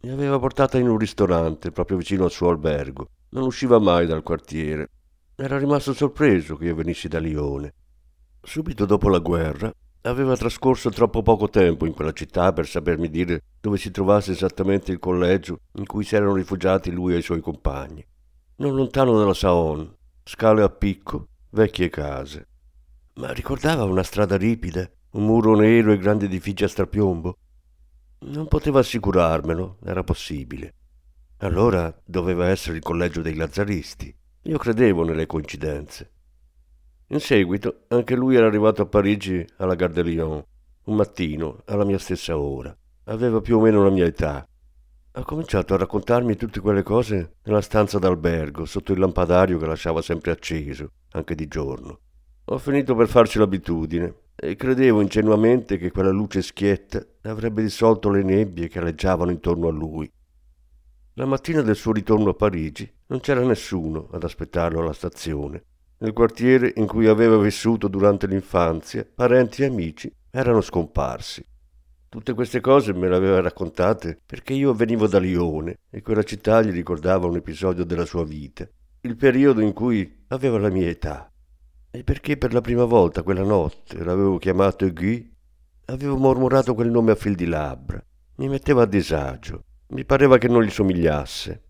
Mi 0.02 0.12
aveva 0.12 0.38
portata 0.38 0.78
in 0.78 0.88
un 0.88 1.00
ristorante 1.00 1.72
proprio 1.72 1.98
vicino 1.98 2.26
al 2.26 2.32
suo 2.32 2.50
albergo. 2.50 3.08
Non 3.30 3.46
usciva 3.46 3.80
mai 3.80 4.06
dal 4.06 4.22
quartiere. 4.22 4.90
Era 5.40 5.58
rimasto 5.58 5.94
sorpreso 5.94 6.58
che 6.58 6.66
io 6.66 6.76
venissi 6.76 7.08
da 7.08 7.20
Lione. 7.20 7.74
Subito 8.42 8.86
dopo 8.86 9.08
la 9.08 9.20
guerra 9.20 9.72
Aveva 10.08 10.38
trascorso 10.38 10.90
troppo 10.90 11.22
poco 11.22 11.50
tempo 11.50 11.86
in 11.86 11.94
quella 11.94 12.14
città 12.14 12.54
per 12.54 12.66
sapermi 12.66 13.10
dire 13.10 13.44
dove 13.60 13.78
si 13.78 13.92
trovasse 13.92 14.32
esattamente 14.32 14.92
il 14.94 15.00
collegio 15.00 15.60
in 15.74 15.86
cui 15.86 16.06
si 16.06 16.16
erano 16.16 16.34
rifugiati 16.34 16.92
lui 16.92 17.14
e 17.14 17.18
i 17.18 17.22
suoi 17.22 17.42
compagni. 17.42 18.06
Non 18.58 18.74
lontano 18.74 19.18
dalla 19.18 19.34
Saon, 19.34 19.94
scale 20.24 20.64
a 20.64 20.70
picco, 20.70 21.28
vecchie 21.50 21.90
case. 21.90 22.48
Ma 23.16 23.34
ricordava 23.34 23.84
una 23.84 24.04
strada 24.04 24.38
ripida, 24.38 24.90
un 25.12 25.26
muro 25.26 25.56
nero 25.56 25.92
e 25.92 25.98
grandi 25.98 26.26
edifici 26.26 26.64
a 26.64 26.70
strapiombo? 26.70 27.38
Non 28.20 28.48
poteva 28.48 28.80
assicurarmelo, 28.80 29.80
era 29.84 30.04
possibile. 30.04 30.74
Allora 31.40 31.94
doveva 32.06 32.48
essere 32.48 32.78
il 32.78 32.84
collegio 32.84 33.22
dei 33.22 33.36
lazzaristi. 33.36 34.16
Io 34.48 34.58
credevo 34.58 35.04
nelle 35.04 35.26
coincidenze. 35.26 36.10
In 37.08 37.20
seguito 37.20 37.84
anche 37.90 38.16
lui 38.16 38.38
era 38.38 38.48
arrivato 38.48 38.82
a 38.82 38.86
Parigi 38.86 39.46
alla 39.58 39.76
Gare 39.76 39.92
de 39.92 40.04
Lyon, 40.04 40.42
un 40.86 40.96
mattino, 40.96 41.64
alla 41.66 41.84
mia 41.84 41.98
stessa 41.98 42.38
ora. 42.38 42.74
Aveva 43.06 43.42
più 43.42 43.58
o 43.58 43.60
meno 43.60 43.84
la 43.84 43.90
mia 43.90 44.06
età. 44.06 44.48
Ha 45.12 45.24
cominciato 45.24 45.74
a 45.74 45.78
raccontarmi 45.78 46.38
tutte 46.38 46.62
quelle 46.62 46.82
cose 46.82 47.34
nella 47.44 47.60
stanza 47.60 48.00
d'albergo, 48.00 48.64
sotto 48.64 48.94
il 48.94 49.00
lampadario 49.00 49.58
che 49.58 49.66
lasciava 49.66 50.02
sempre 50.02 50.32
acceso, 50.32 50.92
anche 51.12 51.36
di 51.36 51.50
giorno. 51.50 52.00
Ho 52.46 52.58
finito 52.58 52.96
per 52.96 53.10
farci 53.10 53.40
l'abitudine 53.40 54.16
e 54.34 54.56
credevo 54.56 55.02
ingenuamente 55.02 55.78
che 55.78 55.92
quella 55.92 56.12
luce 56.12 56.42
schietta 56.42 57.06
avrebbe 57.24 57.64
dissolto 57.64 58.10
le 58.10 58.24
nebbie 58.24 58.70
che 58.70 58.80
aleggiavano 58.80 59.30
intorno 59.30 59.68
a 59.68 59.72
lui. 59.72 60.10
La 61.20 61.26
mattina 61.26 61.64
del 61.64 61.76
suo 61.76 61.94
ritorno 61.94 62.30
a 62.30 62.34
Parigi 62.36 62.88
non 63.08 63.20
c'era 63.22 63.42
nessuno 63.44 64.08
ad 64.12 64.24
aspettarlo 64.24 64.82
alla 64.82 64.94
stazione 64.94 65.64
nel 65.98 66.14
quartiere 66.14 66.74
in 66.76 66.86
cui 66.86 67.08
aveva 67.08 67.38
vissuto 67.40 67.88
durante 67.88 68.28
l'infanzia, 68.28 69.04
parenti 69.16 69.64
e 69.64 69.66
amici 69.66 70.14
erano 70.30 70.62
scomparsi. 70.62 71.44
Tutte 72.08 72.36
queste 72.36 72.62
cose 72.62 72.94
me 72.94 73.10
le 73.10 73.16
aveva 73.16 73.42
raccontate 73.42 74.22
perché 74.24 74.54
io 74.54 74.76
venivo 74.76 75.08
da 75.08 75.18
Lione 75.18 75.80
e 75.90 76.04
quella 76.04 76.22
città 76.22 76.62
gli 76.62 76.70
ricordava 76.70 77.26
un 77.26 77.38
episodio 77.38 77.84
della 77.84 78.06
sua 78.06 78.24
vita, 78.24 78.70
il 79.02 79.16
periodo 79.16 79.62
in 79.62 79.74
cui 79.74 80.24
aveva 80.28 80.60
la 80.60 80.70
mia 80.70 80.88
età. 80.88 81.32
E 81.90 82.04
perché 82.04 82.38
per 82.38 82.54
la 82.54 82.62
prima 82.62 82.86
volta 82.86 83.24
quella 83.24 83.42
notte 83.42 84.04
l'avevo 84.04 84.38
chiamato 84.38 84.88
Guy, 84.94 85.34
avevo 85.86 86.16
mormorato 86.16 86.76
quel 86.76 86.92
nome 86.92 87.14
a 87.14 87.16
fil 87.16 87.34
di 87.34 87.48
labbra. 87.48 88.00
Mi 88.36 88.50
metteva 88.50 88.84
a 88.84 88.86
disagio, 88.86 89.64
mi 89.90 90.06
pareva 90.06 90.38
che 90.38 90.48
non 90.48 90.64
gli 90.64 90.70
somigliasse. 90.70 91.64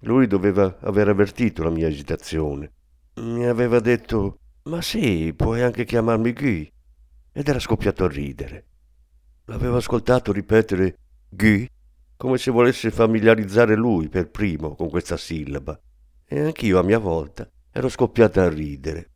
Lui 0.00 0.26
doveva 0.26 0.78
aver 0.80 1.08
avvertito 1.08 1.62
la 1.62 1.70
mia 1.70 1.88
esitazione 1.88 2.72
mi 3.16 3.46
aveva 3.46 3.78
detto 3.78 4.38
ma 4.64 4.82
sì, 4.82 5.32
puoi 5.36 5.62
anche 5.62 5.84
chiamarmi 5.84 6.32
Guy. 6.32 6.72
Ed 7.32 7.48
era 7.48 7.58
scoppiato 7.58 8.04
a 8.04 8.08
ridere. 8.08 8.66
L'avevo 9.44 9.76
ascoltato 9.76 10.32
ripetere 10.32 10.96
Guy 11.28 11.68
come 12.16 12.38
se 12.38 12.50
volesse 12.50 12.90
familiarizzare 12.90 13.76
lui 13.76 14.08
per 14.08 14.30
primo 14.30 14.74
con 14.74 14.88
questa 14.88 15.16
sillaba. 15.16 15.78
E 16.26 16.40
anch'io 16.40 16.78
a 16.78 16.82
mia 16.82 16.98
volta 16.98 17.48
ero 17.70 17.88
scoppiata 17.88 18.42
a 18.42 18.48
ridere. 18.48 19.10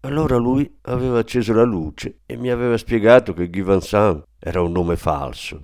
Allora 0.00 0.36
lui 0.36 0.78
aveva 0.82 1.18
acceso 1.18 1.52
la 1.52 1.64
luce 1.64 2.20
e 2.24 2.36
mi 2.36 2.50
aveva 2.50 2.78
spiegato 2.78 3.34
che 3.34 3.48
Guy 3.48 3.62
Vincent 3.62 4.24
era 4.38 4.62
un 4.62 4.72
nome 4.72 4.96
falso. 4.96 5.60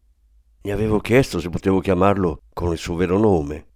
Mi 0.67 0.73
avevo 0.73 0.99
chiesto 0.99 1.39
se 1.39 1.49
potevo 1.49 1.79
chiamarlo 1.79 2.43
con 2.53 2.73
il 2.73 2.77
suo 2.77 2.97
vero 2.97 3.21
nome. 3.21 3.67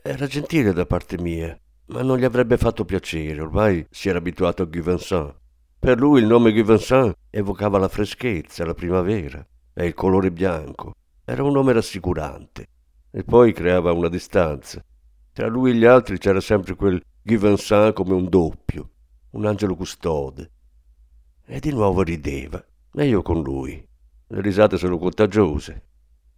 Era 0.00 0.26
gentile 0.26 0.72
da 0.72 0.86
parte 0.86 1.18
mia 1.18 1.54
ma 1.88 2.00
non 2.00 2.16
gli 2.16 2.24
avrebbe 2.24 2.56
fatto 2.56 2.86
piacere, 2.86 3.38
ormai 3.38 3.86
si 3.90 4.08
era 4.08 4.16
abituato 4.16 4.62
a 4.62 4.64
Guy 4.64 4.80
Vincent. 4.80 5.36
Per 5.78 5.98
lui 5.98 6.20
il 6.22 6.26
nome 6.26 6.52
Guy 6.52 6.62
Vincent 6.62 7.14
evocava 7.28 7.76
la 7.76 7.88
freschezza, 7.88 8.64
la 8.64 8.72
primavera 8.72 9.46
e 9.74 9.84
il 9.84 9.92
colore 9.92 10.32
bianco. 10.32 10.94
Era 11.22 11.42
un 11.42 11.52
nome 11.52 11.74
rassicurante 11.74 12.66
e 13.10 13.24
poi 13.24 13.52
creava 13.52 13.92
una 13.92 14.08
distanza. 14.08 14.82
Tra 15.34 15.48
lui 15.48 15.72
e 15.72 15.74
gli 15.74 15.84
altri 15.84 16.16
c'era 16.16 16.40
sempre 16.40 16.76
quel 16.76 16.98
Guy 17.20 17.36
Vincent 17.36 17.92
come 17.92 18.14
un 18.14 18.26
doppio, 18.30 18.88
un 19.32 19.44
angelo 19.44 19.76
custode. 19.76 20.50
E 21.44 21.60
di 21.60 21.72
nuovo 21.72 22.00
rideva, 22.00 22.64
e 22.94 23.06
io 23.06 23.20
con 23.20 23.42
lui. 23.42 23.86
Le 24.28 24.40
risate 24.40 24.78
sono 24.78 24.96
contagiose, 24.96 25.88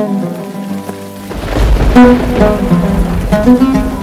Thank 0.00 0.24
you. 3.60 3.99